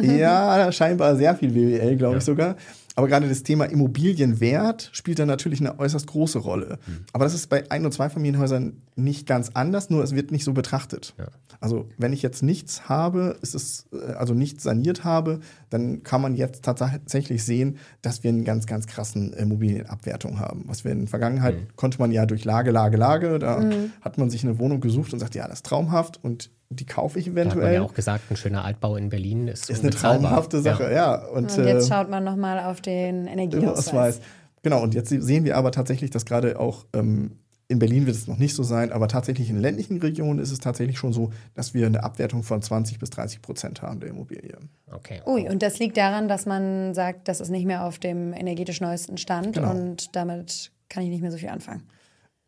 Ja, 0.01 0.72
scheinbar 0.72 1.15
sehr 1.18 1.36
viel 1.36 1.51
BWL, 1.51 1.98
glaube 1.98 2.15
ja. 2.15 2.18
ich 2.18 2.24
sogar. 2.24 2.56
Aber 2.96 3.08
gerade 3.08 3.27
das 3.27 3.44
Thema 3.44 3.65
Immobilienwert 3.65 4.89
spielt 4.94 5.18
da 5.18 5.25
natürlich 5.25 5.60
eine 5.60 5.80
äußerst 5.80 6.06
große 6.06 6.39
Rolle. 6.39 6.77
Mhm. 6.86 7.06
Aber 7.12 7.25
das 7.25 7.34
ist 7.34 7.48
bei 7.48 7.70
Ein- 7.72 7.86
und 7.86 7.92
Zweifamilienhäusern 7.92 8.82
nicht 8.96 9.25
ganz 9.25 9.50
anders, 9.56 9.89
nur 9.89 10.03
es 10.03 10.13
wird 10.13 10.32
nicht 10.32 10.44
so 10.44 10.53
betrachtet. 10.53 11.15
Ja. 11.18 11.27
Also 11.60 11.89
wenn 11.98 12.13
ich 12.13 12.22
jetzt 12.22 12.44
nichts 12.44 12.88
habe, 12.89 13.38
ist 13.42 13.56
es, 13.56 13.88
äh, 13.94 14.13
also 14.13 14.34
nichts 14.34 14.63
saniert 14.63 15.03
habe, 15.03 15.39
dann 15.74 16.03
kann 16.03 16.22
man 16.22 16.36
jetzt 16.36 16.63
tatsächlich 16.63 17.44
sehen, 17.44 17.77
dass 18.01 18.24
wir 18.24 18.30
einen 18.30 18.44
ganz, 18.44 18.68
ganz 18.68 18.86
krassen 18.86 19.34
Immobilienabwertung 19.34 20.39
haben. 20.39 20.65
Was 20.68 20.84
wir 20.84 20.92
in 20.92 21.00
der 21.00 21.08
Vergangenheit 21.08 21.56
mhm. 21.56 21.68
konnte 21.75 22.00
man 22.00 22.12
ja 22.12 22.25
durch 22.25 22.46
Lage, 22.46 22.72
Lage, 22.72 22.98
Lage, 22.98 23.39
da 23.39 23.60
mhm. 23.60 23.92
hat 24.01 24.18
man 24.18 24.30
sich 24.30 24.44
eine 24.44 24.60
Wohnung 24.60 24.82
gesucht 24.82 25.13
und 25.13 25.20
sagt, 25.20 25.34
ja, 25.34 25.48
das 25.48 25.60
ist 25.60 25.65
traumhaft 25.65 26.24
und 26.24 26.51
die 26.70 26.86
kaufe 26.86 27.20
ich 27.20 27.27
eventuell. 27.27 27.46
Da 27.46 27.56
hat 27.56 27.63
man 27.63 27.74
ja 27.74 27.82
auch 27.82 27.94
gesagt, 27.94 28.30
ein 28.30 28.38
schöner 28.38 28.63
Altbau 28.63 28.96
in 28.96 29.10
Berlin 29.10 29.48
ist, 29.48 29.70
ist 29.70 29.82
eine 29.82 29.92
traumhafte 29.92 30.62
Sache, 30.62 30.84
ja. 30.86 30.92
ja. 30.92 31.25
Und, 31.25 31.58
und, 31.58 31.65
jetzt 31.65 31.86
äh, 31.86 31.94
schaut 31.94 32.10
man 32.10 32.24
nochmal 32.24 32.60
auf 32.60 32.82
den 32.82 33.27
Energieausweis. 33.27 34.22
Genau, 34.62 34.82
und 34.82 34.94
jetzt 34.94 35.10
sehen 35.10 35.44
wir 35.44 35.58
aber 35.58 35.72
tatsächlich, 35.72 36.10
dass 36.10 36.25
gerade 36.25 36.60
auch 36.60 36.86
ähm, 36.94 37.39
in 37.74 37.80
Berlin 37.80 38.06
wird 38.06 38.15
es 38.15 38.27
noch 38.27 38.38
nicht 38.38 38.56
so 38.56 38.63
sein, 38.63 38.91
aber 38.91 39.08
tatsächlich 39.08 39.50
in 39.50 39.60
ländlichen 39.60 39.98
Regionen 40.00 40.39
ist 40.39 40.52
es 40.52 40.60
tatsächlich 40.60 40.98
schon 40.98 41.12
so, 41.12 41.32
dass 41.56 41.74
wir 41.74 41.86
eine 41.86 42.04
Abwertung 42.04 42.43
von 42.43 42.62
20 42.62 43.00
bis 43.00 43.10
30 43.10 43.41
Prozent 43.41 43.82
haben 43.82 44.00
der 44.00 44.10
Immobilie. 44.10 44.58
Okay. 44.91 45.21
Ui, 45.26 45.50
und 45.50 45.62
das 45.62 45.80
liegt 45.80 45.98
daran, 45.98 46.28
dass 46.28 46.45
man 46.45 46.93
sagt, 46.93 47.28
das 47.28 47.41
ist 47.41 47.50
nicht 47.50 47.65
mehr 47.65 47.84
auf 47.84 48.00
dem 48.00 48.32
energetisch 48.32 48.80
neuesten 48.80 49.17
Stand 49.17 49.56
genau. 49.56 49.71
und 49.71 50.15
damit 50.15 50.71
kann 50.88 51.04
ich 51.04 51.10
nicht 51.10 51.21
mehr 51.21 51.32
so 51.32 51.38
viel 51.38 51.50
anfangen. 51.50 51.84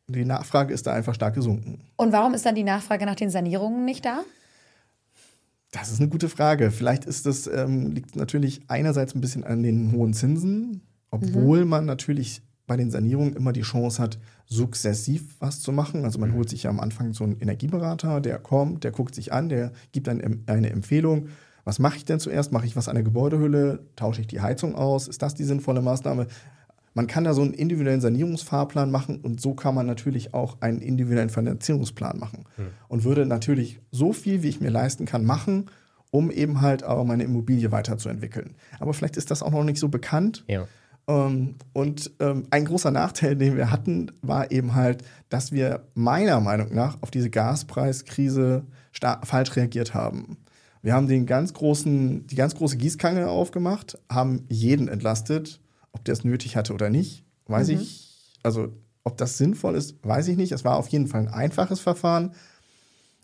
Die 0.08 0.24
Nachfrage 0.24 0.74
ist 0.74 0.86
da 0.86 0.94
einfach 0.94 1.16
stark 1.16 1.34
gesunken. 1.34 1.82
Und 1.98 2.12
warum 2.12 2.36
ist 2.36 2.46
dann 2.46 2.54
die 2.54 2.64
Nachfrage 2.64 3.06
nach 3.06 3.16
den 3.16 3.32
Sanierungen 3.32 3.84
nicht 3.86 4.06
da? 4.06 4.24
Das 5.72 5.92
ist 5.92 6.00
eine 6.00 6.10
gute 6.10 6.30
Frage. 6.30 6.70
Vielleicht 6.70 7.06
ist 7.06 7.26
das, 7.26 7.48
ähm, 7.48 7.92
liegt 7.92 8.16
natürlich 8.16 8.62
einerseits 8.68 9.16
ein 9.16 9.22
bisschen 9.22 9.44
an 9.44 9.64
den 9.64 9.92
hohen 9.92 10.14
Zinsen, 10.14 10.82
obwohl 11.10 11.64
mhm. 11.64 11.70
man 11.70 11.86
natürlich 11.86 12.44
bei 12.68 12.78
den 12.78 12.92
Sanierungen 12.92 13.36
immer 13.36 13.54
die 13.54 13.62
Chance 13.62 14.02
hat, 14.02 14.20
sukzessiv 14.46 15.36
was 15.40 15.62
zu 15.62 15.72
machen. 15.72 16.04
Also 16.04 16.20
man 16.20 16.32
mhm. 16.32 16.36
holt 16.36 16.50
sich 16.50 16.64
ja 16.64 16.70
am 16.70 16.80
Anfang 16.80 17.14
so 17.14 17.24
einen 17.24 17.40
Energieberater, 17.40 18.22
der 18.22 18.40
kommt, 18.40 18.84
der 18.84 18.92
guckt 18.92 19.16
sich 19.16 19.34
an, 19.34 19.50
der 19.50 19.72
gibt 19.92 20.08
dann 20.08 20.44
eine 20.48 20.70
Empfehlung. 20.70 21.28
Was 21.64 21.80
mache 21.80 21.98
ich 21.98 22.06
denn 22.06 22.20
zuerst? 22.20 22.52
Mache 22.52 22.66
ich 22.66 22.76
was 22.76 22.88
an 22.88 22.96
der 22.96 23.04
Gebäudehülle? 23.04 23.80
Tausche 23.96 24.22
ich 24.22 24.28
die 24.28 24.42
Heizung 24.42 24.76
aus? 24.76 25.08
Ist 25.08 25.22
das 25.22 25.34
die 25.34 25.44
sinnvolle 25.44 25.82
Maßnahme? 25.82 26.28
Man 26.94 27.08
kann 27.08 27.26
da 27.26 27.34
so 27.34 27.42
einen 27.42 27.54
individuellen 27.54 28.02
Sanierungsfahrplan 28.02 28.90
machen 28.90 29.20
und 29.20 29.42
so 29.42 29.54
kann 29.54 29.76
man 29.76 29.86
natürlich 29.86 30.34
auch 30.34 30.62
einen 30.62 30.80
individuellen 30.80 31.30
Finanzierungsplan 31.30 32.18
machen. 32.18 32.46
Hm. 32.56 32.68
Und 32.88 33.04
würde 33.04 33.26
natürlich 33.26 33.82
so 33.92 34.14
viel, 34.14 34.44
wie 34.44 34.50
ich 34.50 34.62
mir 34.62 34.70
leisten 34.70 35.06
kann, 35.06 35.26
machen, 35.26 35.66
um 36.10 36.32
eben 36.32 36.62
halt 36.62 36.86
auch 36.86 37.04
meine 37.04 37.24
Immobilie 37.24 37.72
weiterzuentwickeln. 37.72 38.56
Aber 38.80 38.94
vielleicht 38.94 39.18
ist 39.18 39.30
das 39.30 39.44
auch 39.44 39.52
noch 39.52 39.66
nicht 39.66 39.80
so 39.80 39.90
bekannt. 39.90 40.46
Ja. 40.48 40.68
Ähm, 41.08 41.56
und 41.74 42.12
ähm, 42.20 42.48
ein 42.50 42.66
großer 42.66 42.92
Nachteil, 42.92 43.36
den 43.36 43.58
wir 43.58 43.72
hatten, 43.72 44.12
war 44.22 44.52
eben 44.52 44.76
halt, 44.76 45.04
dass 45.30 45.52
wir 45.52 45.88
meiner 45.94 46.40
Meinung 46.40 46.74
nach 46.74 46.98
auf 47.02 47.12
diese 47.12 47.30
Gaspreiskrise 47.30 48.66
falsch 49.24 49.56
reagiert 49.56 49.94
haben. 49.94 50.38
Wir 50.82 50.94
haben 50.94 51.08
den 51.08 51.26
ganz 51.26 51.54
großen, 51.54 52.28
die 52.28 52.36
ganz 52.36 52.56
große 52.56 52.78
Gießkanne 52.78 53.28
aufgemacht, 53.28 53.98
haben 54.10 54.46
jeden 54.50 54.88
entlastet 54.88 55.60
ob 55.96 56.04
der 56.04 56.14
es 56.14 56.26
nötig 56.26 56.58
hatte 56.58 56.74
oder 56.74 56.90
nicht, 56.90 57.24
weiß 57.48 57.70
mhm. 57.70 57.76
ich. 57.76 58.38
Also, 58.44 58.74
ob 59.06 59.18
das 59.18 59.38
sinnvoll 59.38 59.76
ist, 59.76 59.96
weiß 60.04 60.28
ich 60.28 60.36
nicht. 60.36 60.52
Es 60.52 60.66
war 60.66 60.76
auf 60.76 60.90
jeden 60.90 61.08
Fall 61.08 61.22
ein 61.22 61.34
einfaches 61.34 61.80
Verfahren. 61.80 62.34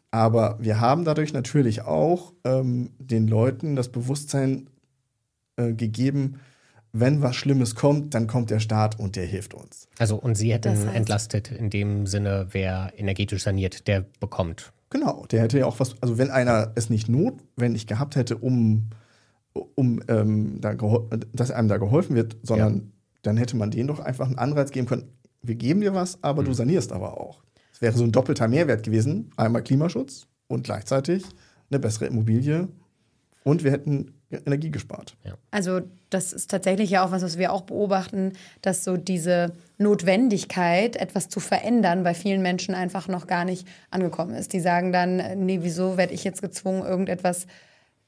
Aber 0.09 0.57
wir 0.59 0.79
haben 0.79 1.03
dadurch 1.03 1.33
natürlich 1.33 1.81
auch 1.81 2.33
ähm, 2.43 2.91
den 2.97 3.27
Leuten 3.27 3.75
das 3.75 3.89
Bewusstsein 3.89 4.69
äh, 5.57 5.73
gegeben, 5.73 6.39
wenn 6.93 7.21
was 7.21 7.35
Schlimmes 7.35 7.75
kommt, 7.75 8.13
dann 8.13 8.27
kommt 8.27 8.49
der 8.49 8.59
Staat 8.59 8.99
und 8.99 9.15
der 9.15 9.25
hilft 9.25 9.53
uns. 9.53 9.87
Also 9.97 10.15
und 10.15 10.35
Sie 10.35 10.51
hätten 10.51 10.73
das 10.73 10.85
heißt, 10.85 10.95
entlastet 10.95 11.51
in 11.51 11.69
dem 11.69 12.05
Sinne, 12.07 12.47
wer 12.51 12.93
energetisch 12.97 13.43
saniert, 13.43 13.87
der 13.87 14.05
bekommt. 14.19 14.73
Genau, 14.89 15.25
der 15.31 15.41
hätte 15.41 15.59
ja 15.59 15.65
auch 15.65 15.79
was, 15.79 15.95
also 16.01 16.17
wenn 16.17 16.29
einer 16.29 16.73
es 16.75 16.89
nicht 16.89 17.07
notwendig 17.07 17.87
gehabt 17.87 18.15
hätte, 18.15 18.37
um 18.37 18.89
um 19.53 20.01
ähm, 20.07 20.59
da 20.61 20.75
dass 21.33 21.51
einem 21.51 21.67
da 21.67 21.77
geholfen 21.77 22.15
wird, 22.15 22.37
sondern 22.43 22.75
ja. 22.75 22.81
dann 23.23 23.37
hätte 23.37 23.57
man 23.57 23.69
denen 23.71 23.87
doch 23.87 23.99
einfach 23.99 24.27
einen 24.27 24.37
Anreiz 24.37 24.71
geben 24.71 24.87
können, 24.87 25.09
wir 25.41 25.55
geben 25.55 25.81
dir 25.81 25.93
was, 25.93 26.23
aber 26.23 26.41
mhm. 26.41 26.45
du 26.45 26.53
sanierst 26.53 26.91
aber 26.91 27.19
auch. 27.19 27.43
Es 27.73 27.81
wäre 27.81 27.97
so 27.97 28.03
ein 28.03 28.11
doppelter 28.11 28.47
Mehrwert 28.47 28.83
gewesen. 28.83 29.31
Einmal 29.35 29.63
Klimaschutz 29.63 30.27
und 30.47 30.63
gleichzeitig 30.63 31.23
eine 31.69 31.79
bessere 31.79 32.05
Immobilie 32.05 32.67
und 33.43 33.63
wir 33.63 33.71
hätten 33.71 34.13
Energie 34.31 34.71
gespart. 34.71 35.15
Ja. 35.23 35.33
Also 35.51 35.81
das 36.09 36.33
ist 36.33 36.49
tatsächlich 36.49 36.89
ja 36.89 37.05
auch 37.05 37.11
was, 37.11 37.23
was 37.23 37.37
wir 37.37 37.51
auch 37.51 37.61
beobachten, 37.61 38.33
dass 38.61 38.83
so 38.83 38.97
diese 38.97 39.53
Notwendigkeit, 39.77 40.95
etwas 40.95 41.29
zu 41.29 41.39
verändern, 41.39 42.03
bei 42.03 42.13
vielen 42.13 42.41
Menschen 42.41 42.75
einfach 42.75 43.07
noch 43.07 43.27
gar 43.27 43.45
nicht 43.45 43.67
angekommen 43.89 44.35
ist. 44.35 44.53
Die 44.53 44.59
sagen 44.59 44.91
dann, 44.91 45.45
nee, 45.45 45.59
wieso 45.61 45.97
werde 45.97 46.13
ich 46.13 46.23
jetzt 46.23 46.41
gezwungen, 46.41 46.83
irgendetwas 46.83 47.47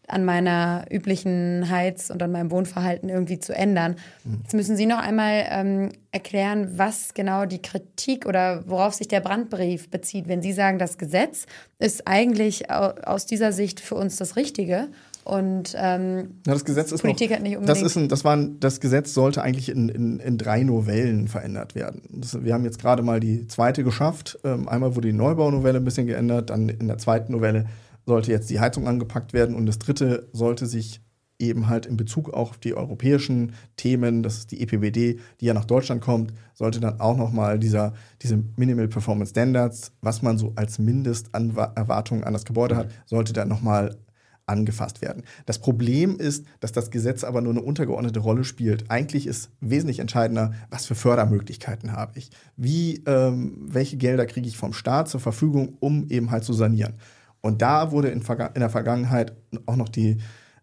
an 0.08 0.26
meiner 0.26 0.86
üblichen 0.92 1.70
Heiz- 1.70 2.10
und 2.10 2.22
an 2.22 2.32
meinem 2.32 2.52
Wohnverhalten 2.52 3.10
irgendwie 3.10 3.40
zu 3.40 3.56
ändern. 3.56 3.96
Mhm. 4.24 4.40
Jetzt 4.44 4.54
müssen 4.54 4.76
Sie 4.76 4.86
noch 4.86 5.00
einmal 5.00 5.46
ähm, 5.50 5.90
erklären, 6.12 6.78
was 6.78 7.14
genau 7.14 7.46
die 7.46 7.62
Kritik 7.62 8.26
oder 8.26 8.68
worauf 8.68 8.94
sich 8.94 9.08
der 9.08 9.22
Brandbrief 9.22 9.90
bezieht. 9.90 10.28
Wenn 10.28 10.42
Sie 10.42 10.52
sagen, 10.52 10.78
das 10.78 10.98
Gesetz 10.98 11.46
ist 11.80 12.08
eigentlich 12.08 12.70
aus 12.70 13.26
dieser 13.26 13.54
Sicht 13.54 13.80
für 13.80 13.96
uns 13.96 14.18
das 14.18 14.36
Richtige 14.36 14.90
und 15.26 15.74
ähm, 15.78 16.42
ja, 16.46 16.54
das 16.54 16.66
Gesetz 16.66 16.92
ist 16.92 17.02
Politik 17.02 17.30
noch, 17.30 17.38
hat 17.38 17.44
nicht 17.44 17.58
unbedingt. 17.58 17.70
Das, 17.70 17.82
ist 17.82 17.98
ein, 17.98 18.10
das, 18.10 18.26
war 18.26 18.36
ein, 18.36 18.60
das 18.60 18.80
Gesetz 18.80 19.14
sollte 19.14 19.42
eigentlich 19.42 19.70
in, 19.70 19.88
in, 19.90 20.20
in 20.20 20.38
drei 20.38 20.64
Novellen 20.64 21.28
verändert 21.28 21.76
werden. 21.76 22.02
Das, 22.10 22.44
wir 22.44 22.54
haben 22.54 22.66
jetzt 22.66 22.80
gerade 22.80 23.04
mal 23.04 23.20
die 23.20 23.48
zweite 23.48 23.84
geschafft. 23.84 24.40
Ähm, 24.44 24.68
einmal 24.68 24.96
wurde 24.96 25.08
die 25.08 25.14
Neubaunovelle 25.14 25.78
ein 25.78 25.86
bisschen 25.86 26.08
geändert, 26.08 26.50
dann 26.50 26.68
in 26.68 26.88
der 26.88 26.98
zweiten 26.98 27.32
Novelle 27.32 27.68
sollte 28.06 28.32
jetzt 28.32 28.50
die 28.50 28.60
Heizung 28.60 28.88
angepackt 28.88 29.32
werden 29.32 29.56
und 29.56 29.66
das 29.66 29.80
dritte 29.80 30.28
sollte 30.34 30.66
sich 30.66 31.02
eben 31.40 31.68
halt 31.68 31.86
in 31.86 31.98
Bezug 31.98 32.34
auch 32.34 32.52
auf 32.52 32.58
die 32.58 32.76
europäischen 32.76 33.54
Themen, 33.76 34.24
das 34.24 34.40
ist 34.40 34.52
die 34.52 34.62
EPBD, 34.62 35.20
die 35.40 35.46
ja 35.46 35.54
nach 35.54 35.66
Deutschland 35.66 36.02
kommt, 36.02 36.34
sollte 36.54 36.80
dann 36.80 37.00
auch 37.00 37.18
nochmal 37.18 37.60
dieser, 37.60 37.94
diese 38.22 38.42
Minimal 38.56 38.88
Performance 38.88 39.32
Standards, 39.32 39.92
was 40.02 40.22
man 40.22 40.38
so 40.38 40.54
als 40.56 40.80
Mindesterwartung 40.80 42.24
an 42.24 42.34
das 42.34 42.46
Gebäude 42.46 42.76
hat, 42.76 42.90
sollte 43.06 43.34
dann 43.34 43.48
nochmal 43.48 43.98
angefasst 44.46 45.02
werden. 45.02 45.24
Das 45.46 45.60
Problem 45.60 46.18
ist, 46.18 46.46
dass 46.60 46.72
das 46.72 46.92
Gesetz 46.92 47.24
aber 47.24 47.42
nur 47.42 47.54
eine 47.54 47.62
untergeordnete 47.62 48.20
Rolle 48.20 48.44
spielt. 48.44 48.90
Eigentlich 48.92 49.28
ist 49.28 49.52
wesentlich 49.62 50.00
entscheidender, 50.00 50.54
was 50.70 50.86
für 50.86 50.96
Fördermöglichkeiten 50.96 51.94
habe 51.94 52.20
ich. 52.20 52.30
Wie, 52.58 53.04
ähm, 53.06 53.56
welche 53.68 53.98
Gelder 53.98 54.26
kriege 54.26 54.48
ich 54.48 54.58
vom 54.58 54.74
Staat 54.74 55.08
zur 55.10 55.20
Verfügung, 55.20 55.78
um 55.80 56.08
eben 56.10 56.32
halt 56.32 56.44
zu 56.44 56.54
sanieren. 56.54 56.96
Und 57.42 57.62
da 57.62 57.92
wurde 57.92 58.10
in, 58.10 58.22
in 58.22 58.60
der 58.60 58.70
Vergangenheit 58.70 59.34
auch 59.66 59.76
noch 59.76 59.90
die, 59.90 60.18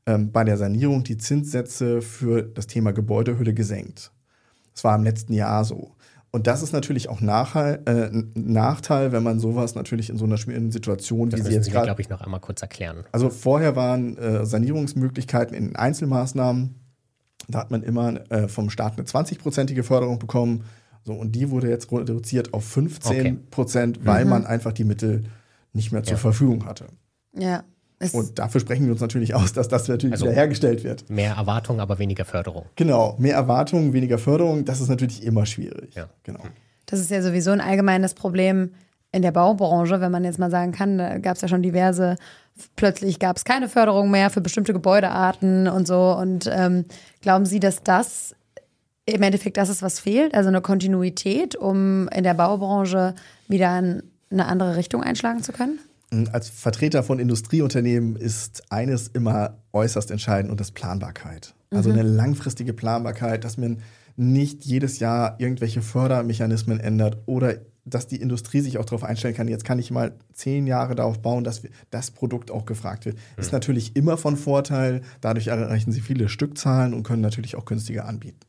ähm, 0.06 0.32
bei 0.32 0.44
der 0.44 0.56
Sanierung 0.56 1.04
die 1.04 1.18
Zinssätze 1.18 2.02
für 2.02 2.42
das 2.42 2.66
Thema 2.66 2.92
Gebäudehülle 2.92 3.54
gesenkt. 3.54 4.12
Das 4.74 4.84
war 4.84 4.96
im 4.96 5.04
letzten 5.04 5.32
Jahr 5.32 5.64
so. 5.64 5.94
Und 6.32 6.46
das 6.46 6.62
ist 6.62 6.72
natürlich 6.72 7.08
auch 7.08 7.20
Nachteil, 7.20 7.82
äh, 7.86 8.06
ein 8.06 8.32
Nachteil, 8.34 9.10
wenn 9.10 9.22
man 9.22 9.40
sowas 9.40 9.74
natürlich 9.74 10.10
in 10.10 10.16
so 10.16 10.24
einer 10.24 10.36
schwierigen 10.36 10.70
Situation, 10.70 11.28
das 11.30 11.40
wie 11.40 11.44
sie 11.44 11.52
jetzt 11.54 11.70
gerade. 11.70 11.86
glaube 11.86 12.00
ich, 12.00 12.08
noch 12.08 12.20
einmal 12.20 12.40
kurz 12.40 12.62
erklären. 12.62 13.04
Also 13.10 13.30
vorher 13.30 13.74
waren 13.74 14.16
äh, 14.16 14.46
Sanierungsmöglichkeiten 14.46 15.56
in 15.56 15.74
Einzelmaßnahmen. 15.74 16.76
Da 17.48 17.58
hat 17.58 17.70
man 17.72 17.82
immer 17.82 18.30
äh, 18.30 18.46
vom 18.46 18.70
Staat 18.70 18.96
eine 18.96 19.06
20-prozentige 19.06 19.82
Förderung 19.82 20.20
bekommen. 20.20 20.64
So, 21.04 21.14
und 21.14 21.32
die 21.32 21.50
wurde 21.50 21.68
jetzt 21.68 21.90
reduziert 21.90 22.54
auf 22.54 22.64
15 22.64 23.50
Prozent, 23.50 23.98
okay. 23.98 24.06
weil 24.06 24.24
mhm. 24.24 24.30
man 24.30 24.46
einfach 24.46 24.72
die 24.72 24.84
Mittel 24.84 25.24
nicht 25.72 25.90
mehr 25.90 26.04
zur 26.04 26.12
ja. 26.12 26.18
Verfügung 26.18 26.66
hatte. 26.66 26.86
Ja. 27.36 27.64
Und 28.12 28.38
dafür 28.38 28.60
sprechen 28.60 28.86
wir 28.86 28.92
uns 28.92 29.00
natürlich 29.00 29.34
aus, 29.34 29.52
dass 29.52 29.68
das 29.68 29.86
natürlich 29.86 30.14
also 30.14 30.24
wiederhergestellt 30.24 30.84
wird. 30.84 31.10
Mehr 31.10 31.34
Erwartung, 31.34 31.80
aber 31.80 31.98
weniger 31.98 32.24
Förderung. 32.24 32.64
Genau, 32.76 33.14
mehr 33.18 33.34
Erwartung, 33.34 33.92
weniger 33.92 34.18
Förderung, 34.18 34.64
das 34.64 34.80
ist 34.80 34.88
natürlich 34.88 35.22
immer 35.22 35.44
schwierig. 35.44 35.94
Ja. 35.94 36.08
Genau. 36.22 36.40
Das 36.86 36.98
ist 36.98 37.10
ja 37.10 37.20
sowieso 37.20 37.50
ein 37.50 37.60
allgemeines 37.60 38.14
Problem 38.14 38.70
in 39.12 39.22
der 39.22 39.32
Baubranche, 39.32 40.00
wenn 40.00 40.12
man 40.12 40.24
jetzt 40.24 40.38
mal 40.38 40.50
sagen 40.50 40.72
kann, 40.72 40.96
da 40.98 41.18
gab 41.18 41.36
es 41.36 41.42
ja 41.42 41.48
schon 41.48 41.62
diverse, 41.62 42.16
plötzlich 42.76 43.18
gab 43.18 43.36
es 43.36 43.44
keine 43.44 43.68
Förderung 43.68 44.10
mehr 44.10 44.30
für 44.30 44.40
bestimmte 44.40 44.72
Gebäudearten 44.72 45.68
und 45.68 45.86
so. 45.86 46.16
Und 46.16 46.48
ähm, 46.50 46.86
glauben 47.20 47.44
Sie, 47.44 47.60
dass 47.60 47.82
das 47.82 48.34
im 49.04 49.22
Endeffekt 49.22 49.56
das 49.56 49.68
ist, 49.68 49.82
was 49.82 49.98
fehlt? 49.98 50.34
Also 50.34 50.48
eine 50.48 50.60
Kontinuität, 50.60 51.54
um 51.54 52.08
in 52.08 52.24
der 52.24 52.34
Baubranche 52.34 53.14
wieder 53.48 53.70
ein 53.72 54.02
eine 54.30 54.46
andere 54.46 54.76
Richtung 54.76 55.02
einschlagen 55.02 55.42
zu 55.42 55.52
können? 55.52 55.78
Als 56.32 56.48
Vertreter 56.48 57.02
von 57.02 57.18
Industrieunternehmen 57.18 58.16
ist 58.16 58.64
eines 58.70 59.08
immer 59.08 59.58
äußerst 59.72 60.10
entscheidend 60.10 60.50
und 60.50 60.60
das 60.60 60.72
Planbarkeit. 60.72 61.54
Also 61.70 61.90
mhm. 61.90 61.98
eine 61.98 62.08
langfristige 62.08 62.72
Planbarkeit, 62.72 63.44
dass 63.44 63.56
man 63.56 63.78
nicht 64.16 64.64
jedes 64.64 64.98
Jahr 64.98 65.36
irgendwelche 65.38 65.82
Fördermechanismen 65.82 66.80
ändert 66.80 67.18
oder 67.26 67.58
dass 67.84 68.06
die 68.06 68.20
Industrie 68.20 68.60
sich 68.60 68.78
auch 68.78 68.84
darauf 68.84 69.04
einstellen 69.04 69.34
kann, 69.34 69.48
jetzt 69.48 69.64
kann 69.64 69.78
ich 69.78 69.90
mal 69.90 70.12
zehn 70.32 70.66
Jahre 70.66 70.94
darauf 70.94 71.20
bauen, 71.22 71.44
dass 71.44 71.62
das 71.90 72.10
Produkt 72.10 72.50
auch 72.50 72.66
gefragt 72.66 73.06
wird. 73.06 73.16
Mhm. 73.16 73.40
Ist 73.40 73.52
natürlich 73.52 73.96
immer 73.96 74.16
von 74.16 74.36
Vorteil. 74.36 75.02
Dadurch 75.20 75.48
erreichen 75.48 75.92
sie 75.92 76.00
viele 76.00 76.28
Stückzahlen 76.28 76.92
und 76.92 77.02
können 77.02 77.22
natürlich 77.22 77.56
auch 77.56 77.64
günstiger 77.64 78.06
anbieten. 78.06 78.40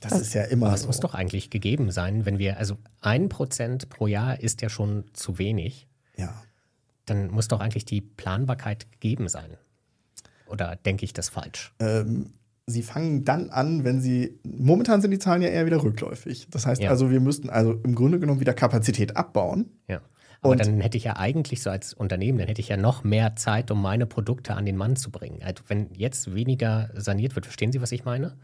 Das, 0.00 0.12
das 0.12 0.22
ist 0.22 0.34
ja 0.34 0.42
immer. 0.42 0.70
Das 0.70 0.82
so. 0.82 0.86
muss 0.88 0.98
doch 0.98 1.14
eigentlich 1.14 1.50
gegeben 1.50 1.90
sein, 1.92 2.26
wenn 2.26 2.38
wir, 2.38 2.58
also 2.58 2.76
ein 3.00 3.28
Prozent 3.28 3.88
pro 3.88 4.08
Jahr 4.08 4.40
ist 4.40 4.60
ja 4.60 4.68
schon 4.68 5.04
zu 5.12 5.38
wenig. 5.38 5.86
Ja. 6.16 6.41
Dann 7.06 7.30
muss 7.30 7.48
doch 7.48 7.60
eigentlich 7.60 7.84
die 7.84 8.00
Planbarkeit 8.00 8.90
gegeben 8.92 9.28
sein. 9.28 9.56
Oder 10.46 10.76
denke 10.76 11.04
ich 11.04 11.12
das 11.12 11.28
falsch? 11.28 11.72
Ähm, 11.80 12.34
sie 12.66 12.82
fangen 12.82 13.24
dann 13.24 13.50
an, 13.50 13.84
wenn 13.84 14.00
sie. 14.00 14.38
Momentan 14.44 15.00
sind 15.00 15.10
die 15.10 15.18
Zahlen 15.18 15.42
ja 15.42 15.48
eher 15.48 15.66
wieder 15.66 15.82
rückläufig. 15.82 16.48
Das 16.50 16.66
heißt 16.66 16.82
ja. 16.82 16.90
also, 16.90 17.10
wir 17.10 17.20
müssten 17.20 17.50
also 17.50 17.72
im 17.72 17.94
Grunde 17.94 18.20
genommen 18.20 18.40
wieder 18.40 18.54
Kapazität 18.54 19.16
abbauen. 19.16 19.70
Ja. 19.88 20.00
Aber 20.42 20.52
und 20.52 20.60
dann 20.60 20.80
hätte 20.80 20.96
ich 20.96 21.04
ja 21.04 21.16
eigentlich 21.16 21.62
so 21.62 21.70
als 21.70 21.94
Unternehmen, 21.94 22.38
dann 22.38 22.48
hätte 22.48 22.60
ich 22.60 22.68
ja 22.68 22.76
noch 22.76 23.04
mehr 23.04 23.36
Zeit, 23.36 23.70
um 23.70 23.80
meine 23.80 24.06
Produkte 24.06 24.54
an 24.54 24.66
den 24.66 24.76
Mann 24.76 24.96
zu 24.96 25.12
bringen. 25.12 25.40
Also 25.42 25.62
wenn 25.68 25.88
jetzt 25.94 26.34
weniger 26.34 26.90
saniert 26.94 27.36
wird, 27.36 27.46
verstehen 27.46 27.70
Sie, 27.70 27.80
was 27.80 27.92
ich 27.92 28.04
meine? 28.04 28.36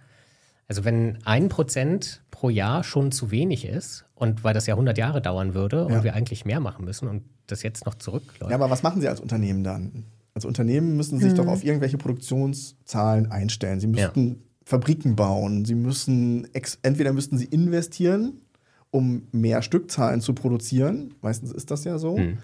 Also 0.68 0.84
wenn 0.84 1.18
ein 1.24 1.48
Prozent 1.48 2.22
pro 2.30 2.50
Jahr 2.50 2.84
schon 2.84 3.10
zu 3.10 3.32
wenig 3.32 3.64
ist 3.64 4.04
und 4.14 4.44
weil 4.44 4.54
das 4.54 4.66
ja 4.66 4.74
100 4.74 4.96
Jahre 4.96 5.20
dauern 5.20 5.54
würde 5.54 5.86
und 5.86 6.04
wir 6.04 6.14
eigentlich 6.14 6.44
mehr 6.44 6.60
machen 6.60 6.84
müssen 6.84 7.08
und 7.08 7.24
das 7.50 7.62
jetzt 7.62 7.86
noch 7.86 7.94
zurückläuft. 7.94 8.50
Ja, 8.50 8.56
aber 8.56 8.70
was 8.70 8.82
machen 8.82 9.00
Sie 9.00 9.08
als 9.08 9.20
Unternehmen 9.20 9.64
dann? 9.64 10.04
Als 10.34 10.44
Unternehmen 10.44 10.96
müssen 10.96 11.18
Sie 11.18 11.24
sich 11.24 11.36
hm. 11.36 11.44
doch 11.44 11.52
auf 11.52 11.64
irgendwelche 11.64 11.98
Produktionszahlen 11.98 13.30
einstellen. 13.30 13.80
Sie 13.80 13.88
müssten 13.88 14.28
ja. 14.28 14.36
Fabriken 14.64 15.16
bauen. 15.16 15.64
Sie 15.64 15.74
müssen 15.74 16.46
entweder 16.82 17.12
müssten 17.12 17.38
Sie 17.38 17.46
investieren, 17.46 18.42
um 18.90 19.26
mehr 19.32 19.62
Stückzahlen 19.62 20.20
zu 20.20 20.34
produzieren. 20.34 21.14
Meistens 21.22 21.52
ist 21.52 21.70
das 21.70 21.84
ja 21.84 21.98
so. 21.98 22.16
Hm. 22.16 22.38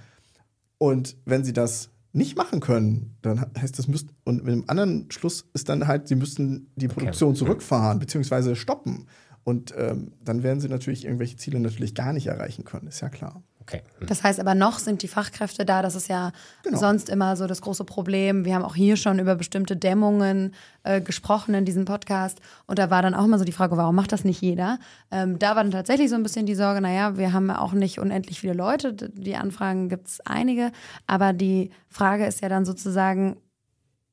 Und 0.79 1.17
wenn 1.25 1.45
Sie 1.45 1.53
das 1.53 1.91
nicht 2.15 2.37
machen 2.37 2.61
können, 2.61 3.17
dann 3.23 3.45
heißt 3.61 3.77
das 3.79 3.89
müsst 3.89 4.09
und 4.23 4.45
mit 4.45 4.53
einem 4.53 4.65
anderen 4.69 5.11
Schluss 5.11 5.47
ist 5.53 5.69
dann 5.69 5.89
halt, 5.89 6.07
sie 6.07 6.15
müssen 6.15 6.71
die 6.77 6.87
Produktion 6.87 7.31
okay. 7.31 7.39
zurückfahren 7.39 7.99
bzw. 7.99 8.55
stoppen. 8.55 9.07
Und 9.43 9.75
ähm, 9.77 10.13
dann 10.25 10.43
werden 10.43 10.61
sie 10.61 10.69
natürlich 10.69 11.05
irgendwelche 11.05 11.37
Ziele 11.37 11.61
natürlich 11.61 11.95
gar 11.95 12.13
nicht 12.13 12.29
erreichen 12.29 12.65
können, 12.65 12.87
ist 12.87 13.01
ja 13.01 13.09
klar. 13.11 13.43
Okay. 13.67 13.83
Hm. 13.99 14.07
Das 14.09 14.23
heißt 14.23 14.41
aber 14.41 14.55
noch 14.55 14.79
sind 14.79 15.03
die 15.03 15.09
Fachkräfte 15.09 15.65
da. 15.65 15.81
Das 15.81 15.95
ist 15.95 16.09
ja 16.09 16.33
genau. 16.63 16.79
sonst 16.79 17.09
immer 17.09 17.35
so 17.37 17.47
das 17.47 17.63
große 17.63 17.85
Problem. 17.85 18.45
Wir 18.45 18.55
haben 18.55 18.65
auch 18.65 18.75
hier 18.75 18.97
schon 18.97 19.19
über 19.19 19.37
bestimmte 19.37 19.77
Dämmungen 19.77 20.55
äh, 20.83 21.01
gesprochen 21.01 21.55
in 21.55 21.65
diesem 21.65 21.87
Podcast. 21.87 22.41
Und 22.67 22.79
da 22.79 22.91
war 22.91 23.01
dann 23.01 23.15
auch 23.15 23.25
immer 23.25 23.39
so 23.39 23.45
die 23.45 23.53
Frage, 23.53 23.77
warum 23.77 23.95
macht 23.95 24.13
das 24.13 24.25
nicht 24.25 24.43
jeder? 24.43 24.79
Ähm, 25.11 25.39
da 25.39 25.57
war 25.57 25.63
dann 25.63 25.71
tatsächlich 25.71 26.11
so 26.11 26.15
ein 26.15 26.23
bisschen 26.23 26.45
die 26.45 26.55
Sorge, 26.55 26.83
naja, 26.83 27.17
wir 27.17 27.33
haben 27.33 27.51
auch 27.51 27.73
nicht 27.73 27.99
unendlich 27.99 28.41
viele 28.41 28.53
Leute. 28.53 28.93
Die 28.93 29.37
Anfragen 29.37 29.89
gibt 29.89 30.09
es 30.09 30.21
einige. 30.21 30.71
Aber 31.07 31.33
die 31.33 31.71
Frage 31.89 32.27
ist 32.27 32.43
ja 32.43 32.51
dann 32.51 32.67
sozusagen, 32.67 33.37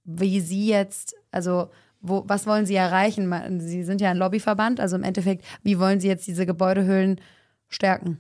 wie 0.05 0.39
Sie 0.39 0.67
jetzt, 0.67 1.13
also 1.31 1.69
wo, 1.99 2.23
was 2.25 2.47
wollen 2.47 2.65
Sie 2.65 2.75
erreichen? 2.75 3.59
Sie 3.59 3.83
sind 3.83 3.99
ja 3.99 4.11
ein 4.11 4.17
Lobbyverband. 4.17 4.79
Also 4.79 4.95
im 4.95 5.03
Endeffekt, 5.03 5.43
wie 5.61 5.77
wollen 5.77 5.99
Sie 5.99 6.07
jetzt 6.07 6.25
diese 6.25 6.45
Gebäudehüllen 6.45 7.19
stärken? 7.67 8.19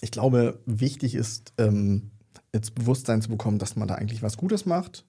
Ich 0.00 0.10
glaube, 0.10 0.60
wichtig 0.66 1.14
ist, 1.14 1.52
ähm, 1.58 2.10
jetzt 2.52 2.74
Bewusstsein 2.74 3.22
zu 3.22 3.28
bekommen, 3.28 3.58
dass 3.58 3.76
man 3.76 3.88
da 3.88 3.94
eigentlich 3.94 4.22
was 4.22 4.36
Gutes 4.36 4.66
macht, 4.66 5.04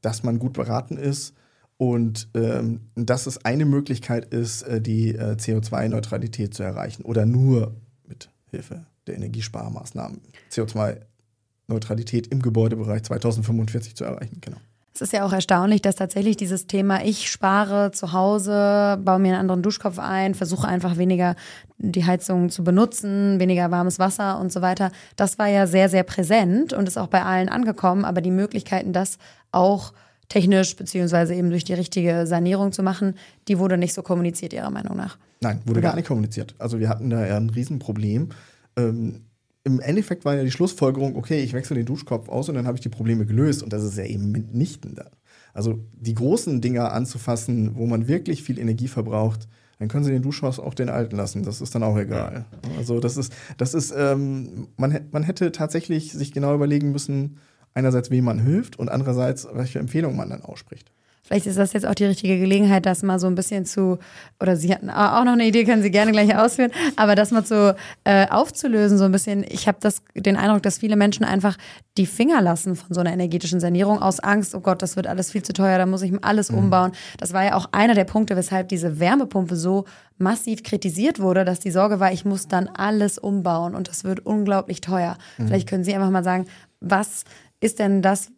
dass 0.00 0.22
man 0.22 0.38
gut 0.38 0.52
beraten 0.52 0.96
ist 0.96 1.34
und 1.76 2.28
ähm, 2.34 2.90
dass 2.94 3.26
es 3.26 3.44
eine 3.44 3.64
Möglichkeit 3.64 4.32
ist, 4.32 4.62
äh, 4.62 4.80
die 4.80 5.14
äh, 5.14 5.36
CO2-Neutralität 5.36 6.54
zu 6.54 6.62
erreichen 6.62 7.02
oder 7.02 7.26
nur 7.26 7.74
mit 8.06 8.30
Hilfe 8.50 8.86
der 9.06 9.16
Energiesparmaßnahmen 9.16 10.20
CO2-Neutralität 10.50 12.26
im 12.28 12.42
Gebäudebereich 12.42 13.02
2045 13.02 13.96
zu 13.96 14.04
erreichen. 14.04 14.38
Genau. 14.40 14.58
Es 14.96 15.00
ist 15.00 15.12
ja 15.12 15.26
auch 15.26 15.32
erstaunlich, 15.32 15.82
dass 15.82 15.96
tatsächlich 15.96 16.36
dieses 16.36 16.68
Thema, 16.68 17.04
ich 17.04 17.28
spare 17.28 17.90
zu 17.90 18.12
Hause, 18.12 18.96
baue 19.04 19.18
mir 19.18 19.32
einen 19.32 19.40
anderen 19.40 19.60
Duschkopf 19.60 19.98
ein, 19.98 20.36
versuche 20.36 20.68
einfach 20.68 20.98
weniger 20.98 21.34
die 21.78 22.04
Heizung 22.04 22.48
zu 22.48 22.62
benutzen, 22.62 23.40
weniger 23.40 23.72
warmes 23.72 23.98
Wasser 23.98 24.38
und 24.38 24.52
so 24.52 24.62
weiter, 24.62 24.92
das 25.16 25.36
war 25.36 25.48
ja 25.48 25.66
sehr, 25.66 25.88
sehr 25.88 26.04
präsent 26.04 26.72
und 26.72 26.86
ist 26.86 26.96
auch 26.96 27.08
bei 27.08 27.24
allen 27.24 27.48
angekommen. 27.48 28.04
Aber 28.04 28.20
die 28.20 28.30
Möglichkeiten, 28.30 28.92
das 28.92 29.18
auch 29.50 29.92
technisch 30.28 30.76
beziehungsweise 30.76 31.34
eben 31.34 31.50
durch 31.50 31.64
die 31.64 31.74
richtige 31.74 32.24
Sanierung 32.28 32.70
zu 32.70 32.84
machen, 32.84 33.14
die 33.48 33.58
wurde 33.58 33.76
nicht 33.76 33.94
so 33.94 34.02
kommuniziert, 34.02 34.52
Ihrer 34.52 34.70
Meinung 34.70 34.96
nach? 34.96 35.18
Nein, 35.40 35.60
wurde 35.64 35.80
Oder? 35.80 35.88
gar 35.88 35.96
nicht 35.96 36.06
kommuniziert. 36.06 36.54
Also 36.58 36.78
wir 36.78 36.88
hatten 36.88 37.10
da 37.10 37.26
ja 37.26 37.36
ein 37.36 37.50
Riesenproblem. 37.50 38.28
Ähm, 38.76 39.22
im 39.64 39.80
Endeffekt 39.80 40.24
war 40.24 40.36
ja 40.36 40.44
die 40.44 40.50
Schlussfolgerung, 40.50 41.16
okay, 41.16 41.42
ich 41.42 41.54
wechsle 41.54 41.76
den 41.76 41.86
Duschkopf 41.86 42.28
aus 42.28 42.48
und 42.48 42.54
dann 42.54 42.66
habe 42.66 42.76
ich 42.76 42.82
die 42.82 42.90
Probleme 42.90 43.24
gelöst. 43.24 43.62
Und 43.62 43.72
das 43.72 43.82
ist 43.82 43.96
ja 43.96 44.04
eben 44.04 44.30
mitnichten 44.30 44.94
da. 44.94 45.10
Also 45.54 45.80
die 45.94 46.14
großen 46.14 46.60
Dinger 46.60 46.92
anzufassen, 46.92 47.76
wo 47.76 47.86
man 47.86 48.06
wirklich 48.06 48.42
viel 48.42 48.58
Energie 48.58 48.88
verbraucht, 48.88 49.48
dann 49.78 49.88
können 49.88 50.04
Sie 50.04 50.12
den 50.12 50.22
Duschhaus 50.22 50.60
auch 50.60 50.74
den 50.74 50.88
alten 50.88 51.16
lassen. 51.16 51.42
Das 51.42 51.60
ist 51.60 51.74
dann 51.74 51.82
auch 51.82 51.96
egal. 51.96 52.44
Also 52.76 53.00
das 53.00 53.16
ist, 53.16 53.32
das 53.56 53.74
ist, 53.74 53.92
ähm, 53.96 54.68
man, 54.76 55.00
man 55.10 55.22
hätte 55.22 55.50
tatsächlich 55.50 56.12
sich 56.12 56.32
genau 56.32 56.54
überlegen 56.54 56.92
müssen, 56.92 57.38
einerseits, 57.72 58.10
wem 58.10 58.24
man 58.24 58.38
hilft 58.38 58.78
und 58.78 58.88
andererseits, 58.88 59.48
welche 59.52 59.80
Empfehlungen 59.80 60.16
man 60.16 60.30
dann 60.30 60.42
ausspricht. 60.42 60.92
Vielleicht 61.26 61.46
ist 61.46 61.56
das 61.56 61.72
jetzt 61.72 61.86
auch 61.86 61.94
die 61.94 62.04
richtige 62.04 62.38
Gelegenheit, 62.38 62.84
das 62.84 63.02
mal 63.02 63.18
so 63.18 63.26
ein 63.26 63.34
bisschen 63.34 63.64
zu, 63.64 63.98
oder 64.40 64.56
Sie 64.56 64.72
hatten 64.72 64.90
auch 64.90 65.24
noch 65.24 65.32
eine 65.32 65.46
Idee, 65.46 65.64
können 65.64 65.82
Sie 65.82 65.90
gerne 65.90 66.12
gleich 66.12 66.36
ausführen, 66.36 66.70
aber 66.96 67.14
das 67.14 67.30
mal 67.30 67.44
zu 67.44 67.74
äh, 68.04 68.28
aufzulösen, 68.28 68.98
so 68.98 69.04
ein 69.04 69.12
bisschen. 69.12 69.42
Ich 69.48 69.66
habe 69.66 69.78
den 70.14 70.36
Eindruck, 70.36 70.62
dass 70.62 70.78
viele 70.78 70.96
Menschen 70.96 71.24
einfach 71.24 71.56
die 71.96 72.04
Finger 72.04 72.42
lassen 72.42 72.76
von 72.76 72.92
so 72.92 73.00
einer 73.00 73.12
energetischen 73.12 73.58
Sanierung 73.58 74.02
aus 74.02 74.20
Angst, 74.20 74.54
oh 74.54 74.60
Gott, 74.60 74.82
das 74.82 74.96
wird 74.96 75.06
alles 75.06 75.30
viel 75.30 75.42
zu 75.42 75.54
teuer, 75.54 75.78
da 75.78 75.86
muss 75.86 76.02
ich 76.02 76.12
alles 76.22 76.52
mhm. 76.52 76.58
umbauen. 76.58 76.92
Das 77.16 77.32
war 77.32 77.42
ja 77.42 77.54
auch 77.54 77.70
einer 77.72 77.94
der 77.94 78.04
Punkte, 78.04 78.36
weshalb 78.36 78.68
diese 78.68 79.00
Wärmepumpe 79.00 79.56
so 79.56 79.86
massiv 80.18 80.62
kritisiert 80.62 81.20
wurde, 81.20 81.46
dass 81.46 81.58
die 81.58 81.70
Sorge 81.70 82.00
war, 82.00 82.12
ich 82.12 82.26
muss 82.26 82.48
dann 82.48 82.68
alles 82.68 83.16
umbauen 83.16 83.74
und 83.74 83.88
das 83.88 84.04
wird 84.04 84.26
unglaublich 84.26 84.82
teuer. 84.82 85.16
Mhm. 85.38 85.46
Vielleicht 85.46 85.68
können 85.70 85.84
Sie 85.84 85.94
einfach 85.94 86.10
mal 86.10 86.24
sagen, 86.24 86.44
was 86.80 87.24
ist 87.60 87.78
denn 87.78 88.02
das, 88.02 88.30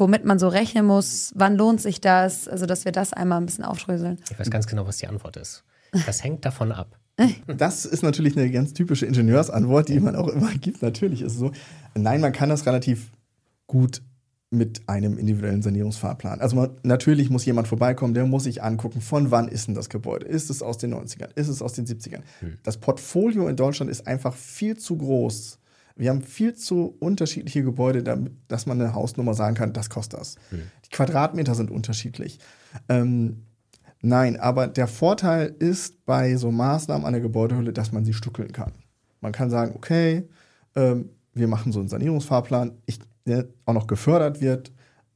womit 0.00 0.24
man 0.24 0.38
so 0.38 0.48
rechnen 0.48 0.86
muss, 0.86 1.32
wann 1.36 1.56
lohnt 1.56 1.80
sich 1.80 2.00
das, 2.00 2.48
also 2.48 2.66
dass 2.66 2.84
wir 2.84 2.92
das 2.92 3.12
einmal 3.12 3.40
ein 3.40 3.46
bisschen 3.46 3.64
aufdröseln. 3.64 4.18
Ich 4.30 4.38
weiß 4.38 4.50
ganz 4.50 4.66
genau, 4.66 4.86
was 4.86 4.96
die 4.96 5.06
Antwort 5.06 5.36
ist. 5.36 5.64
Das 6.06 6.24
hängt 6.24 6.44
davon 6.44 6.72
ab. 6.72 6.96
Das 7.46 7.84
ist 7.84 8.02
natürlich 8.02 8.34
eine 8.36 8.50
ganz 8.50 8.72
typische 8.72 9.04
Ingenieursantwort, 9.04 9.90
die 9.90 10.00
man 10.00 10.16
auch 10.16 10.28
immer 10.28 10.52
gibt. 10.54 10.80
Natürlich 10.80 11.20
ist 11.20 11.34
es 11.34 11.38
so. 11.38 11.52
Nein, 11.94 12.22
man 12.22 12.32
kann 12.32 12.48
das 12.48 12.64
relativ 12.64 13.10
gut 13.66 14.00
mit 14.50 14.88
einem 14.88 15.16
individuellen 15.16 15.62
Sanierungsfahrplan. 15.62 16.40
Also 16.40 16.56
man, 16.56 16.70
natürlich 16.82 17.30
muss 17.30 17.44
jemand 17.44 17.68
vorbeikommen, 17.68 18.14
der 18.14 18.26
muss 18.26 18.44
sich 18.44 18.62
angucken, 18.62 19.00
von 19.00 19.30
wann 19.30 19.46
ist 19.46 19.68
denn 19.68 19.76
das 19.76 19.88
Gebäude? 19.88 20.26
Ist 20.26 20.50
es 20.50 20.60
aus 20.60 20.76
den 20.76 20.92
90ern? 20.92 21.28
Ist 21.36 21.48
es 21.48 21.62
aus 21.62 21.74
den 21.74 21.86
70ern? 21.86 22.22
Hm. 22.40 22.58
Das 22.64 22.78
Portfolio 22.78 23.46
in 23.46 23.54
Deutschland 23.54 23.92
ist 23.92 24.08
einfach 24.08 24.34
viel 24.34 24.76
zu 24.76 24.96
groß. 24.96 25.59
Wir 26.00 26.10
haben 26.10 26.22
viel 26.22 26.54
zu 26.54 26.96
unterschiedliche 26.98 27.62
Gebäude, 27.62 28.02
damit, 28.02 28.32
dass 28.48 28.66
man 28.66 28.80
eine 28.80 28.94
Hausnummer 28.94 29.34
sagen 29.34 29.54
kann, 29.54 29.72
das 29.72 29.90
kostet 29.90 30.20
das. 30.20 30.36
Hm. 30.48 30.62
Die 30.86 30.90
Quadratmeter 30.90 31.54
sind 31.54 31.70
unterschiedlich. 31.70 32.38
Ähm, 32.88 33.44
nein, 34.00 34.38
aber 34.38 34.66
der 34.66 34.86
Vorteil 34.86 35.54
ist 35.58 36.04
bei 36.06 36.36
so 36.36 36.50
Maßnahmen 36.50 37.06
an 37.06 37.12
der 37.12 37.22
Gebäudehülle, 37.22 37.72
dass 37.72 37.92
man 37.92 38.04
sie 38.04 38.14
stückeln 38.14 38.52
kann. 38.52 38.72
Man 39.20 39.32
kann 39.32 39.50
sagen, 39.50 39.74
okay, 39.76 40.28
ähm, 40.74 41.10
wir 41.34 41.48
machen 41.48 41.70
so 41.70 41.80
einen 41.80 41.88
Sanierungsfahrplan. 41.88 42.72
Ich 42.86 42.98
der 43.26 43.46
auch 43.64 43.74
noch 43.74 43.86
gefördert 43.86 44.40
wird, 44.40 44.72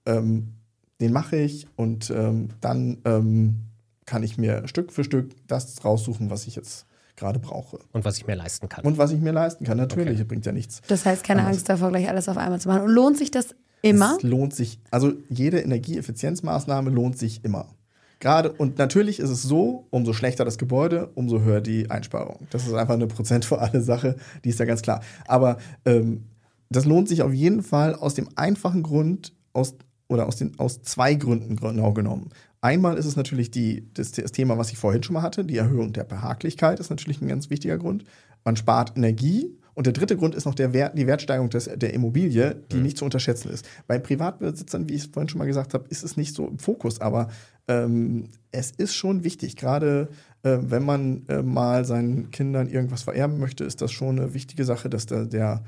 ähm, 0.07 0.55
den 1.01 1.13
mache 1.13 1.37
ich 1.37 1.67
und 1.77 2.11
ähm, 2.11 2.49
dann 2.61 2.99
ähm, 3.05 3.61
kann 4.07 4.23
ich 4.23 4.39
mir 4.39 4.69
Stück 4.69 4.93
für 4.93 5.05
Stück 5.05 5.35
das 5.47 5.85
raussuchen, 5.85 6.31
was 6.31 6.47
ich 6.47 6.55
jetzt 6.55 6.87
gerade 7.17 7.39
brauche. 7.39 7.79
Und 7.93 8.05
was 8.05 8.19
ich 8.19 8.27
mir 8.27 8.35
leisten 8.35 8.69
kann. 8.69 8.85
Und 8.85 8.99
was 8.99 9.13
ich 9.13 9.21
mir 9.21 9.33
leisten 9.33 9.65
kann, 9.65 9.77
natürlich, 9.77 10.19
okay. 10.19 10.25
bringt 10.25 10.47
ja 10.47 10.53
nichts. 10.53 10.81
Das 10.89 11.07
heißt, 11.07 11.25
keine 11.25 11.47
Angst 11.47 11.69
davor, 11.69 11.91
gleich 11.91 12.09
alles 12.09 12.29
auf 12.29 12.37
einmal 12.37 12.61
zu 12.61 12.69
machen. 12.69 12.83
Und 12.83 12.91
lohnt 12.91 13.19
sich 13.19 13.31
das 13.31 13.55
immer? 13.83 14.17
Es 14.17 14.23
lohnt 14.23 14.55
sich, 14.55 14.81
also 14.91 15.13
jede 15.29 15.61
Energieeffizienzmaßnahme 15.61 16.91
lohnt 16.91 17.19
sich 17.19 17.45
immer. 17.45 17.69
Gerade, 18.21 18.53
und 18.53 18.79
natürlich 18.79 19.21
ist 19.21 19.31
es 19.31 19.43
so, 19.43 19.87
umso 19.91 20.13
schlechter 20.13 20.45
das 20.45 20.57
Gebäude, 20.57 21.11
umso 21.15 21.41
höher 21.41 21.61
die 21.61 21.91
Einsparung. 21.91 22.47
Das 22.51 22.67
ist 22.67 22.73
einfach 22.73 22.95
eine 22.95 23.07
prozentuale 23.07 23.83
Sache, 23.83 24.17
die 24.45 24.49
ist 24.49 24.59
ja 24.59 24.65
ganz 24.65 24.83
klar. 24.83 25.03
Aber 25.27 25.59
ähm, 25.85 26.25
das 26.71 26.87
lohnt 26.87 27.09
sich 27.09 27.23
auf 27.23 27.33
jeden 27.33 27.63
Fall 27.63 27.95
aus 27.95 28.15
dem 28.15 28.29
einfachen 28.37 28.83
Grund, 28.83 29.35
aus, 29.53 29.75
oder 30.09 30.27
aus, 30.27 30.37
den, 30.37 30.59
aus 30.59 30.83
zwei 30.83 31.15
Gründen 31.15 31.57
genau 31.57 31.93
genommen. 31.93 32.31
Einmal 32.65 32.97
ist 32.97 33.05
es 33.05 33.15
natürlich 33.15 33.51
die, 33.51 33.91
das, 33.93 34.13
das, 34.13 34.33
Thema, 34.33 34.57
was 34.57 34.73
ich 34.73 34.79
vorhin 34.79 35.03
schon 35.03 35.13
mal 35.13 35.21
hatte, 35.21 35.45
die 35.45 35.59
Erhöhung 35.59 35.93
der 35.93 36.05
Behaglichkeit 36.05 36.81
ist 36.81 36.89
natürlich 36.89 37.21
ein 37.21 37.29
ganz 37.29 37.51
wichtiger 37.51 37.77
Grund. 37.77 38.05
Man 38.43 38.57
spart 38.57 38.97
Energie. 38.97 39.55
Und 39.75 39.85
der 39.85 39.93
dritte 39.93 40.17
Grund 40.17 40.35
ist 40.35 40.47
noch 40.47 40.55
der 40.55 40.73
Wert, 40.73 40.97
die 40.97 41.07
Wertsteigerung 41.07 41.51
des, 41.51 41.69
der 41.77 41.93
Immobilie, 41.93 42.57
die 42.73 42.77
mhm. 42.77 42.83
nicht 42.85 42.97
zu 42.97 43.05
unterschätzen 43.05 43.51
ist. 43.51 43.69
Bei 43.87 43.99
Privatbesitzern, 43.99 44.89
wie 44.89 44.95
ich 44.95 45.03
es 45.03 45.09
vorhin 45.09 45.29
schon 45.29 45.41
mal 45.41 45.45
gesagt 45.45 45.75
habe, 45.75 45.85
ist 45.91 46.05
es 46.05 46.17
nicht 46.17 46.35
so 46.35 46.49
im 46.49 46.59
Fokus, 46.59 47.03
aber 47.03 47.29
ähm, 47.69 48.31
es 48.51 48.71
ist 48.71 48.95
schon 48.95 49.25
wichtig. 49.25 49.57
Gerade 49.57 50.09
äh, 50.43 50.57
wenn 50.59 50.87
man 50.87 51.27
äh, 51.29 51.43
mal 51.43 51.85
seinen 51.85 52.31
Kindern 52.31 52.71
irgendwas 52.71 53.03
vererben 53.03 53.41
möchte, 53.41 53.65
ist 53.65 53.83
das 53.83 53.93
schon 53.93 54.19
eine 54.19 54.33
wichtige 54.33 54.65
Sache, 54.65 54.89
dass 54.89 55.05
der, 55.05 55.27
der 55.27 55.65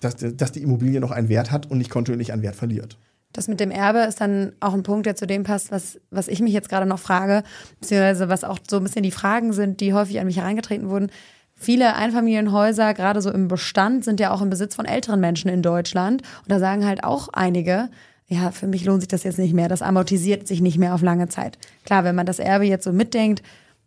dass, 0.00 0.16
dass 0.16 0.50
die 0.50 0.62
Immobilie 0.62 0.98
noch 0.98 1.12
einen 1.12 1.28
Wert 1.28 1.52
hat 1.52 1.70
und 1.70 1.78
nicht 1.78 1.90
kontinuierlich 1.90 2.32
an 2.32 2.42
Wert 2.42 2.56
verliert. 2.56 2.98
Das 3.32 3.48
mit 3.48 3.60
dem 3.60 3.70
Erbe 3.70 4.00
ist 4.00 4.20
dann 4.20 4.52
auch 4.60 4.74
ein 4.74 4.82
Punkt, 4.82 5.06
der 5.06 5.16
zu 5.16 5.26
dem 5.26 5.44
passt, 5.44 5.70
was, 5.70 6.00
was 6.10 6.28
ich 6.28 6.40
mich 6.40 6.52
jetzt 6.52 6.68
gerade 6.68 6.86
noch 6.86 6.98
frage, 6.98 7.42
beziehungsweise 7.80 8.28
was 8.28 8.44
auch 8.44 8.58
so 8.68 8.78
ein 8.78 8.82
bisschen 8.82 9.02
die 9.02 9.10
Fragen 9.10 9.52
sind, 9.52 9.80
die 9.80 9.94
häufig 9.94 10.18
an 10.20 10.26
mich 10.26 10.38
herangetreten 10.38 10.90
wurden. 10.90 11.10
Viele 11.54 11.94
Einfamilienhäuser, 11.94 12.94
gerade 12.94 13.20
so 13.20 13.30
im 13.30 13.48
Bestand, 13.48 14.04
sind 14.04 14.18
ja 14.18 14.32
auch 14.32 14.40
im 14.42 14.50
Besitz 14.50 14.74
von 14.74 14.86
älteren 14.86 15.20
Menschen 15.20 15.50
in 15.50 15.62
Deutschland. 15.62 16.22
Und 16.22 16.50
da 16.50 16.58
sagen 16.58 16.86
halt 16.86 17.04
auch 17.04 17.28
einige, 17.28 17.90
ja, 18.26 18.50
für 18.50 18.66
mich 18.66 18.84
lohnt 18.84 19.02
sich 19.02 19.08
das 19.08 19.24
jetzt 19.24 19.38
nicht 19.38 19.54
mehr, 19.54 19.68
das 19.68 19.82
amortisiert 19.82 20.48
sich 20.48 20.60
nicht 20.60 20.78
mehr 20.78 20.94
auf 20.94 21.02
lange 21.02 21.28
Zeit. 21.28 21.58
Klar, 21.84 22.04
wenn 22.04 22.14
man 22.14 22.26
das 22.26 22.38
Erbe 22.38 22.64
jetzt 22.64 22.84
so 22.84 22.92
mitdenkt, 22.92 23.42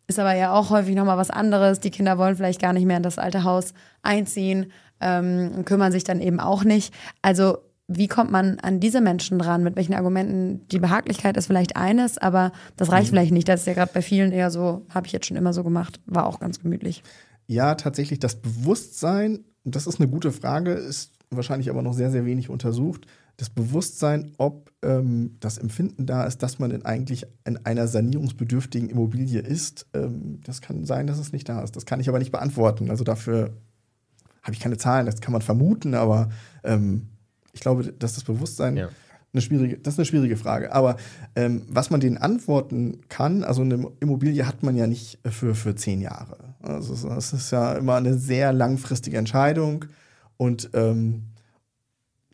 ist 0.07 0.19
aber 0.19 0.35
ja 0.35 0.53
auch 0.53 0.69
häufig 0.69 0.95
nochmal 0.95 1.17
was 1.17 1.31
anderes. 1.31 1.79
Die 1.79 1.91
Kinder 1.91 2.17
wollen 2.17 2.35
vielleicht 2.35 2.61
gar 2.61 2.73
nicht 2.73 2.85
mehr 2.85 2.97
in 2.97 3.03
das 3.03 3.17
alte 3.17 3.43
Haus 3.43 3.73
einziehen 4.01 4.71
ähm, 5.03 5.65
kümmern 5.65 5.91
sich 5.91 6.03
dann 6.03 6.21
eben 6.21 6.39
auch 6.39 6.63
nicht. 6.63 6.93
Also 7.21 7.57
wie 7.87 8.07
kommt 8.07 8.31
man 8.31 8.59
an 8.59 8.79
diese 8.79 9.01
Menschen 9.01 9.39
dran? 9.39 9.63
Mit 9.63 9.75
welchen 9.75 9.93
Argumenten? 9.93 10.67
Die 10.69 10.79
Behaglichkeit 10.79 11.35
ist 11.37 11.47
vielleicht 11.47 11.75
eines, 11.75 12.17
aber 12.17 12.51
das 12.77 12.91
reicht 12.91 13.07
mhm. 13.07 13.15
vielleicht 13.15 13.33
nicht. 13.33 13.49
Das 13.49 13.61
ist 13.61 13.67
ja 13.67 13.73
gerade 13.73 13.91
bei 13.93 14.01
vielen 14.01 14.31
eher 14.31 14.51
so, 14.51 14.85
habe 14.89 15.07
ich 15.07 15.13
jetzt 15.13 15.25
schon 15.25 15.37
immer 15.37 15.53
so 15.53 15.63
gemacht, 15.63 15.99
war 16.05 16.25
auch 16.25 16.39
ganz 16.39 16.59
gemütlich. 16.59 17.03
Ja, 17.47 17.75
tatsächlich 17.75 18.19
das 18.19 18.35
Bewusstsein, 18.35 19.43
das 19.65 19.85
ist 19.85 19.99
eine 19.99 20.09
gute 20.09 20.31
Frage, 20.31 20.71
ist 20.71 21.11
wahrscheinlich 21.29 21.69
aber 21.69 21.81
noch 21.81 21.93
sehr, 21.93 22.11
sehr 22.11 22.25
wenig 22.25 22.49
untersucht. 22.49 23.05
Das 23.35 23.49
Bewusstsein, 23.49 24.31
ob 24.37 24.71
ähm, 24.83 25.37
das 25.39 25.57
Empfinden 25.57 26.05
da 26.05 26.25
ist, 26.25 26.43
dass 26.43 26.59
man 26.59 26.71
in 26.71 26.85
eigentlich 26.85 27.25
in 27.45 27.57
einer 27.65 27.87
sanierungsbedürftigen 27.87 28.89
Immobilie 28.89 29.41
ist, 29.41 29.87
ähm, 29.93 30.39
das 30.45 30.61
kann 30.61 30.85
sein, 30.85 31.07
dass 31.07 31.17
es 31.17 31.33
nicht 31.33 31.49
da 31.49 31.61
ist. 31.61 31.75
Das 31.75 31.85
kann 31.85 31.99
ich 31.99 32.07
aber 32.07 32.19
nicht 32.19 32.31
beantworten. 32.31 32.91
Also 32.91 33.03
dafür 33.03 33.57
habe 34.43 34.53
ich 34.53 34.59
keine 34.59 34.77
Zahlen, 34.77 35.05
das 35.05 35.19
kann 35.19 35.31
man 35.31 35.41
vermuten, 35.41 35.95
aber 35.95 36.29
ähm, 36.63 37.07
ich 37.53 37.61
glaube, 37.61 37.93
dass 37.93 38.15
das 38.15 38.23
Bewusstsein 38.23 38.75
ja. 38.75 38.89
eine 39.31 39.41
schwierige, 39.41 39.77
das 39.77 39.93
ist 39.93 39.99
eine 39.99 40.05
schwierige 40.05 40.35
Frage. 40.35 40.73
Aber 40.73 40.97
ähm, 41.35 41.63
was 41.69 41.89
man 41.89 41.99
denen 41.99 42.17
antworten 42.17 43.01
kann, 43.09 43.43
also 43.43 43.61
eine 43.61 43.87
Immobilie 43.99 44.45
hat 44.45 44.63
man 44.63 44.75
ja 44.75 44.87
nicht 44.87 45.19
für, 45.29 45.55
für 45.55 45.75
zehn 45.75 46.01
Jahre. 46.01 46.55
Also 46.61 47.07
das 47.07 47.33
ist 47.33 47.51
ja 47.51 47.73
immer 47.73 47.95
eine 47.95 48.17
sehr 48.17 48.51
langfristige 48.51 49.17
Entscheidung 49.17 49.85
und 50.37 50.69
ähm, 50.73 51.23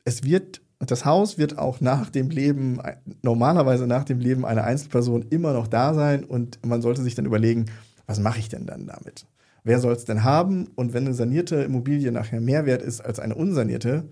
es 0.06 0.24
wird 0.24 0.62
das 0.80 1.04
Haus 1.04 1.38
wird 1.38 1.58
auch 1.58 1.82
nach 1.82 2.10
dem 2.10 2.30
Leben, 2.30 2.80
normalerweise 3.22 3.86
nach 3.86 4.06
dem 4.06 4.22
Leben 4.22 4.46
einer 4.46 4.64
Einzelperson 4.64 5.24
immer 5.30 5.52
noch 5.52 5.68
da 5.68 5.94
sein 5.94 6.24
und 6.24 6.66
man 6.66 6.82
sollte 6.82 7.04
sich 7.04 7.16
dann 7.16 7.26
überlegen, 7.26 7.66
was 8.08 8.22
mache 8.22 8.40
ich 8.40 8.48
denn 8.48 8.66
dann 8.66 8.88
damit? 8.88 9.26
wer 9.64 9.80
soll 9.80 9.94
es 9.94 10.06
denn 10.06 10.24
haben? 10.24 10.68
Und 10.76 10.94
wenn 10.94 11.06
eine 11.06 11.14
sanierte 11.14 11.58
Immobilie 11.58 12.12
nachher 12.12 12.42
mehr 12.42 12.66
wert 12.66 12.82
ist 12.82 13.02
als 13.02 13.20
eine 13.20 13.36
unsanierte, 13.36 14.06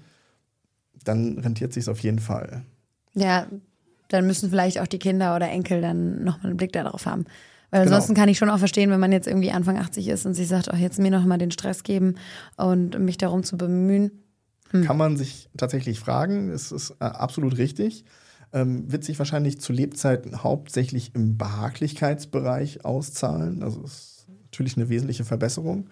dann 1.04 1.38
rentiert 1.40 1.74
sich 1.74 1.90
auf 1.90 2.00
jeden 2.00 2.20
Fall. 2.20 2.64
Ja, 3.14 3.48
dann 4.10 4.28
müssen 4.28 4.50
vielleicht 4.50 4.80
auch 4.80 4.88
die 4.88 5.00
Kinder 5.00 5.36
oder 5.36 5.50
Enkel 5.50 5.82
dann 5.82 6.24
nochmal 6.24 6.48
einen 6.48 6.58
Blick 6.58 6.74
darauf 6.74 7.06
haben. 7.06 7.26
Weil 7.70 7.84
genau. 7.84 7.96
ansonsten 7.96 8.16
kann 8.16 8.30
ich 8.30 8.38
schon 8.38 8.50
auch 8.50 8.60
verstehen, 8.60 8.90
wenn 8.92 9.00
man 9.00 9.12
jetzt 9.12 9.28
irgendwie 9.28 9.52
Anfang 9.52 9.78
80 9.78 10.08
ist 10.08 10.26
und 10.26 10.34
sich 10.34 10.48
sagt, 10.48 10.70
oh, 10.72 10.78
jetzt 10.78 11.00
mir 11.00 11.12
noch 11.12 11.26
mal 11.26 11.38
den 11.38 11.52
Stress 11.52 11.84
geben 11.84 12.16
und 12.56 12.98
mich 13.00 13.18
darum 13.18 13.44
zu 13.44 13.58
bemühen. 13.58 14.24
Hm. 14.70 14.84
Kann 14.84 14.98
man 14.98 15.18
sich 15.18 15.50
tatsächlich 15.58 16.00
fragen, 16.00 16.50
es 16.50 16.72
ist 16.72 16.92
äh, 17.00 17.06
absolut 17.06 17.58
richtig. 17.58 18.06
Ähm, 18.54 18.90
wird 18.90 19.04
sich 19.04 19.20
wahrscheinlich 19.20 19.60
zu 19.60 19.74
Lebzeiten 19.74 20.44
hauptsächlich 20.44 21.14
im 21.14 21.38
Behaglichkeitsbereich 21.38 22.86
auszahlen. 22.86 23.62
Also 23.62 23.84
es 23.84 24.18
natürlich 24.46 24.78
eine 24.78 24.88
wesentliche 24.88 25.26
Verbesserung. 25.26 25.90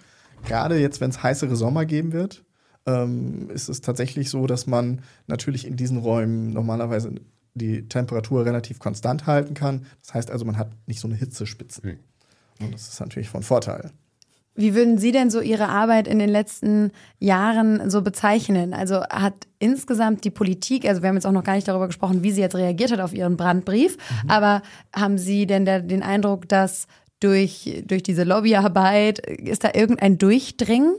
Gerade 0.48 0.80
jetzt, 0.80 1.02
wenn 1.02 1.10
es 1.10 1.22
heißere 1.22 1.56
Sommer 1.56 1.86
geben 1.86 2.13
wird, 2.13 2.44
ähm, 2.86 3.50
ist 3.50 3.69
es 3.69 3.82
tatsächlich 3.82 4.30
so, 4.30 4.48
dass 4.48 4.67
man 4.67 5.02
natürlich 5.28 5.65
in 5.65 5.76
diesen 5.76 5.98
Räumen 5.98 6.52
normalerweise 6.52 7.12
die 7.54 7.88
Temperatur 7.88 8.45
relativ 8.45 8.80
konstant 8.80 9.26
halten 9.28 9.54
kann. 9.54 9.86
Das 10.02 10.13
heißt 10.13 10.32
also, 10.32 10.45
man 10.45 10.58
hat 10.58 10.71
nicht 10.88 11.00
so 11.00 11.08
eine 11.08 11.15
Hitzespitze. 11.15 11.82
Mhm. 11.84 11.98
Und 12.60 12.74
das 12.74 12.89
ist 12.89 13.00
natürlich 13.00 13.30
von 13.30 13.43
Vorteil. 13.43 13.91
Wie 14.58 14.74
würden 14.74 14.98
Sie 14.98 15.12
denn 15.12 15.30
so 15.30 15.41
Ihre 15.41 15.67
Arbeit 15.67 16.08
in 16.08 16.17
den 16.17 16.30
letzten 16.30 16.91
Jahren 17.19 17.89
so 17.89 18.02
bezeichnen? 18.02 18.74
Also 18.74 19.04
hat 19.04 19.48
insgesamt 19.60 20.24
die 20.24 20.30
Politik, 20.30 20.88
also 20.88 21.02
wir 21.02 21.10
haben 21.10 21.15
jetzt 21.15 21.26
auch 21.26 21.34
noch 21.34 21.43
gar 21.43 21.56
nicht 21.56 21.67
darüber 21.67 21.88
gesprochen, 21.88 22.24
wie 22.24 22.32
sie 22.32 22.39
jetzt 22.39 22.56
reagiert 22.56 22.91
hat 22.91 23.02
auf 23.02 23.13
Ihren 23.13 23.36
Brandbrief, 23.36 23.98
mhm. 23.98 24.30
aber 24.30 24.62
haben 24.95 25.17
Sie 25.17 25.45
denn 25.45 25.65
der, 25.65 25.82
den 25.82 26.04
Eindruck, 26.04 26.48
dass 26.48 26.88
durch, 27.19 27.84
durch 27.86 28.04
diese 28.04 28.24
Lobbyarbeit? 28.24 29.19
Ist 29.19 29.65
da 29.65 29.71
irgendein 29.74 30.17
Durchdringen? 30.17 30.95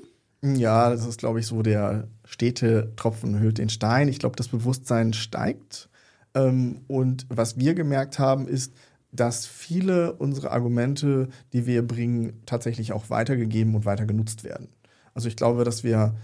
Ja, 0.55 0.91
das 0.91 1.07
ist, 1.07 1.19
glaube 1.19 1.41
ich, 1.41 1.47
so 1.47 1.63
der 1.63 2.09
stete 2.25 2.93
Tropfen 2.97 3.41
hüllt 3.41 3.59
den 3.59 3.69
Stein. 3.69 4.09
Ich 4.09 4.19
glaube, 4.19 4.37
das 4.37 4.49
Bewusstsein 4.49 5.13
steigt. 5.13 5.89
Ähm, 6.35 6.83
und 6.87 7.27
was 7.29 7.59
wir 7.59 7.75
gemerkt 7.75 8.19
haben, 8.19 8.47
ist, 8.47 8.73
dass 9.13 9.47
viele 9.47 10.13
unserer 10.15 10.53
Argumente, 10.53 11.29
die 11.53 11.67
wir 11.67 11.87
bringen, 11.87 12.43
tatsächlich 12.47 12.93
auch 12.93 13.11
weitergegeben 13.11 13.75
und 13.75 13.87
weiter 13.87 14.07
genutzt 14.07 14.45
werden. 14.45 14.69
Also 15.15 15.29
ich 15.29 15.37
glaube, 15.37 15.65
dass 15.65 15.83
wir 15.83 16.15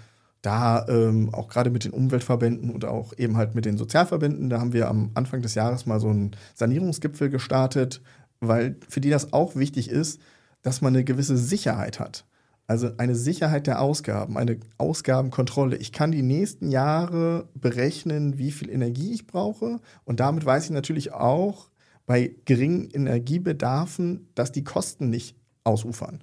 da 0.42 0.86
ähm, 0.88 1.32
auch 1.32 1.48
gerade 1.48 1.70
mit 1.70 1.84
den 1.84 1.92
Umweltverbänden 1.92 2.70
und 2.70 2.84
auch 2.84 3.12
eben 3.16 3.36
halt 3.36 3.54
mit 3.54 3.64
den 3.64 3.78
Sozialverbänden, 3.78 4.50
da 4.50 4.60
haben 4.60 4.72
wir 4.72 4.88
am 4.88 5.12
Anfang 5.14 5.40
des 5.40 5.54
Jahres 5.54 5.86
mal 5.86 6.00
so 6.00 6.08
einen 6.08 6.32
Sanierungsgipfel 6.54 7.30
gestartet, 7.30 8.02
weil 8.40 8.76
für 8.88 9.00
die 9.00 9.10
das 9.10 9.32
auch 9.32 9.56
wichtig 9.56 9.88
ist, 9.88 10.20
dass 10.62 10.80
man 10.80 10.94
eine 10.94 11.04
gewisse 11.04 11.36
Sicherheit 11.36 12.00
hat. 12.00 12.24
Also 12.66 12.90
eine 12.96 13.14
Sicherheit 13.14 13.66
der 13.66 13.80
Ausgaben, 13.80 14.38
eine 14.38 14.58
Ausgabenkontrolle. 14.78 15.76
Ich 15.76 15.92
kann 15.92 16.12
die 16.12 16.22
nächsten 16.22 16.70
Jahre 16.70 17.48
berechnen, 17.54 18.38
wie 18.38 18.52
viel 18.52 18.70
Energie 18.70 19.12
ich 19.12 19.26
brauche. 19.26 19.80
Und 20.04 20.20
damit 20.20 20.46
weiß 20.46 20.64
ich 20.64 20.70
natürlich 20.70 21.12
auch 21.12 21.68
bei 22.06 22.34
geringen 22.44 22.88
Energiebedarfen, 22.90 24.28
dass 24.34 24.52
die 24.52 24.64
Kosten 24.64 25.10
nicht 25.10 25.36
ausufern. 25.64 26.20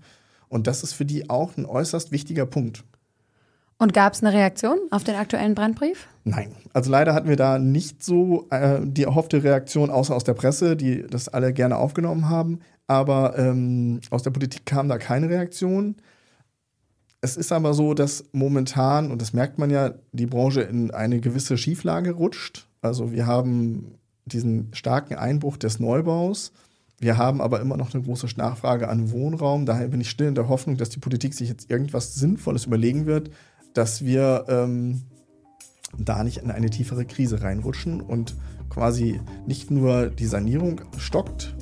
Und 0.47 0.67
das 0.67 0.83
ist 0.83 0.93
für 0.93 1.05
die 1.05 1.29
auch 1.29 1.55
ein 1.57 1.65
äußerst 1.65 2.11
wichtiger 2.11 2.45
Punkt. 2.45 2.83
Und 3.77 3.93
gab 3.93 4.13
es 4.13 4.21
eine 4.21 4.33
Reaktion 4.33 4.77
auf 4.91 5.05
den 5.05 5.15
aktuellen 5.15 5.55
Brandbrief? 5.55 6.07
Nein. 6.25 6.53
Also 6.73 6.91
leider 6.91 7.13
hatten 7.13 7.29
wir 7.29 7.37
da 7.37 7.59
nicht 7.59 8.03
so 8.03 8.47
äh, 8.49 8.79
die 8.83 9.03
erhoffte 9.03 9.41
Reaktion, 9.41 9.89
außer 9.89 10.13
aus 10.13 10.25
der 10.25 10.33
Presse, 10.33 10.75
die 10.75 11.07
das 11.07 11.29
alle 11.29 11.53
gerne 11.53 11.77
aufgenommen 11.77 12.27
haben. 12.27 12.59
Aber 12.87 13.37
ähm, 13.37 14.01
aus 14.09 14.23
der 14.23 14.31
Politik 14.31 14.65
kam 14.65 14.89
da 14.89 14.97
keine 14.97 15.29
Reaktion. 15.29 15.95
Es 17.21 17.35
ist 17.35 17.51
aber 17.51 17.73
so, 17.73 17.93
dass 17.93 18.25
momentan, 18.31 19.11
und 19.11 19.21
das 19.21 19.33
merkt 19.33 19.59
man 19.59 19.69
ja, 19.69 19.93
die 20.13 20.25
Branche 20.25 20.61
in 20.61 20.91
eine 20.91 21.19
gewisse 21.19 21.57
Schieflage 21.57 22.11
rutscht. 22.11 22.67
Also 22.81 23.11
wir 23.11 23.27
haben 23.27 23.95
diesen 24.25 24.73
starken 24.73 25.15
Einbruch 25.15 25.57
des 25.57 25.79
Neubaus. 25.79 26.53
Wir 26.99 27.17
haben 27.17 27.41
aber 27.41 27.59
immer 27.59 27.77
noch 27.77 27.93
eine 27.93 28.03
große 28.03 28.27
Nachfrage 28.37 28.87
an 28.87 29.11
Wohnraum. 29.11 29.65
Daher 29.65 29.89
bin 29.89 30.01
ich 30.01 30.09
still 30.09 30.27
in 30.27 30.35
der 30.35 30.47
Hoffnung, 30.47 30.77
dass 30.77 30.89
die 30.89 30.99
Politik 30.99 31.33
sich 31.33 31.49
jetzt 31.49 31.69
irgendwas 31.69 32.15
Sinnvolles 32.15 32.65
überlegen 32.65 33.05
wird, 33.05 33.31
dass 33.73 34.03
wir 34.05 34.45
ähm, 34.47 35.01
da 35.97 36.23
nicht 36.23 36.37
in 36.37 36.51
eine 36.51 36.69
tiefere 36.69 37.05
Krise 37.05 37.41
reinrutschen 37.41 38.01
und 38.01 38.35
quasi 38.69 39.19
nicht 39.45 39.71
nur 39.71 40.07
die 40.07 40.25
Sanierung 40.25 40.81
stockt, 40.97 41.55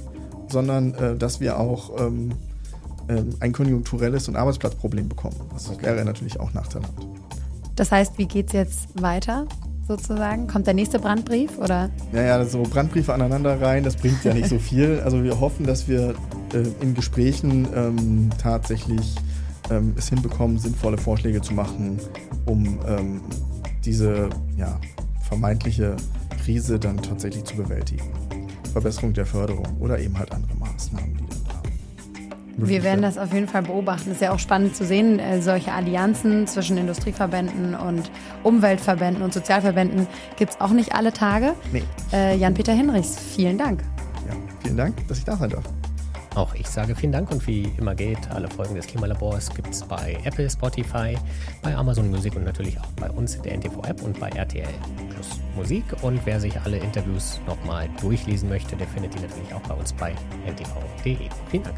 sondern 0.50 0.94
äh, 0.96 1.16
dass 1.16 1.40
wir 1.40 1.60
auch 1.60 2.00
ähm, 2.00 2.34
ähm, 3.10 3.30
ein 3.40 3.54
konjunkturelles 3.54 4.28
und 4.28 4.36
Arbeitsplatzproblem 4.36 5.10
bekommen. 5.10 5.36
Das 5.54 5.70
okay. 5.70 5.86
wäre 5.86 6.06
natürlich 6.06 6.40
auch 6.40 6.54
nachteilhaft. 6.54 6.94
Das 7.76 7.92
heißt, 7.92 8.18
wie 8.18 8.26
geht 8.26 8.48
es 8.48 8.54
jetzt 8.54 9.02
weiter? 9.02 9.46
sozusagen? 9.88 10.48
Kommt 10.48 10.68
der 10.68 10.74
nächste 10.74 11.00
Brandbrief 11.00 11.58
oder? 11.58 11.90
Naja, 12.12 12.44
so 12.46 12.64
Brandbriefe 12.64 13.14
aneinander 13.14 13.62
rein, 13.62 13.84
das 13.84 13.96
bringt 13.96 14.24
ja 14.24 14.34
nicht 14.34 14.50
so 14.50 14.60
viel. 14.60 15.00
Also 15.04 15.24
wir 15.24 15.40
hoffen, 15.40 15.66
dass 15.66 15.88
wir 15.88 16.14
äh, 16.54 16.64
in 16.82 16.94
Gesprächen 16.94 17.68
ähm, 17.74 18.30
tatsächlich 18.38 19.16
ähm, 19.70 19.94
es 19.98 20.10
hinbekommen, 20.10 20.58
sinnvolle 20.58 20.98
Vorschläge 20.98 21.42
zu 21.42 21.54
machen, 21.54 22.00
um 22.46 22.80
ähm, 22.88 23.22
diese 23.86 24.30
ja, 24.58 24.80
vermeintliche 25.28 25.96
Krise 26.44 26.80
dann 26.80 26.98
tatsächlich 26.98 27.46
zu 27.46 27.56
bewältigen. 27.56 28.04
Verbesserung 28.72 29.14
der 29.14 29.26
Förderung 29.26 29.66
oder 29.80 30.00
eben 30.00 30.18
halt 30.18 30.32
andere 30.34 30.56
Maßnahmen, 30.56 31.18
die. 31.18 31.37
Wir 32.58 32.84
werden 32.84 33.04
das 33.04 33.20
auf 33.20 33.34
jeden 33.34 33.48
Fall 33.48 33.62
beobachten. 33.62 34.10
Es 34.10 34.16
ist 34.16 34.22
ja 34.22 34.32
auch 34.32 34.40
spannend 34.40 34.76
zu 34.76 34.84
sehen, 34.84 35.20
äh, 35.20 35.42
solche 35.42 35.72
Allianzen 35.72 36.48
zwischen 36.48 36.78
Industrieverbänden 36.78 37.76
und 37.76 38.10
Umweltverbänden 38.44 39.24
und 39.24 39.34
Sozialverbänden 39.34 40.08
gibt 40.38 40.54
es 40.54 40.62
auch 40.62 40.72
nicht 40.72 40.96
alle 40.96 41.14
Tage. 41.14 41.54
Nee. 41.72 41.84
Äh, 42.12 42.36
Jan-Peter 42.36 42.74
Hinrichs, 42.74 43.18
vielen 43.36 43.60
Dank. 43.60 43.84
Ja, 44.28 44.36
vielen 44.64 44.78
Dank, 44.78 45.08
dass 45.08 45.20
ich 45.20 45.26
da 45.26 45.38
sein 45.38 45.52
darf. 45.52 45.66
Auch 46.34 46.54
ich 46.54 46.68
sage 46.68 46.96
vielen 46.96 47.12
Dank 47.12 47.32
und 47.32 47.46
wie 47.48 47.72
immer 47.78 47.96
geht, 47.96 48.30
alle 48.30 48.48
Folgen 48.48 48.76
des 48.76 48.86
Klimalabors 48.86 49.50
gibt 49.56 49.70
es 49.70 49.84
bei 49.84 50.20
Apple, 50.24 50.48
Spotify, 50.48 51.18
bei 51.64 51.76
Amazon 51.76 52.12
Musik 52.12 52.36
und 52.36 52.44
natürlich 52.44 52.80
auch 52.80 52.92
bei 52.96 53.10
uns 53.10 53.36
in 53.36 53.42
der 53.42 53.54
NTV-App 53.54 54.04
und 54.04 54.20
bei 54.20 54.30
RTL 54.30 54.68
Plus 55.10 55.42
Musik. 55.56 55.84
Und 56.04 56.20
wer 56.26 56.40
sich 56.40 56.60
alle 56.62 56.78
Interviews 56.78 57.40
nochmal 57.48 57.90
durchlesen 58.02 58.50
möchte, 58.50 58.76
der 58.76 58.88
findet 58.88 59.16
die 59.16 59.20
natürlich 59.20 59.52
auch 59.52 59.62
bei 59.62 59.74
uns 59.74 59.94
bei 59.94 60.14
ntv.de. 60.46 61.18
Vielen 61.50 61.64
Dank. 61.64 61.76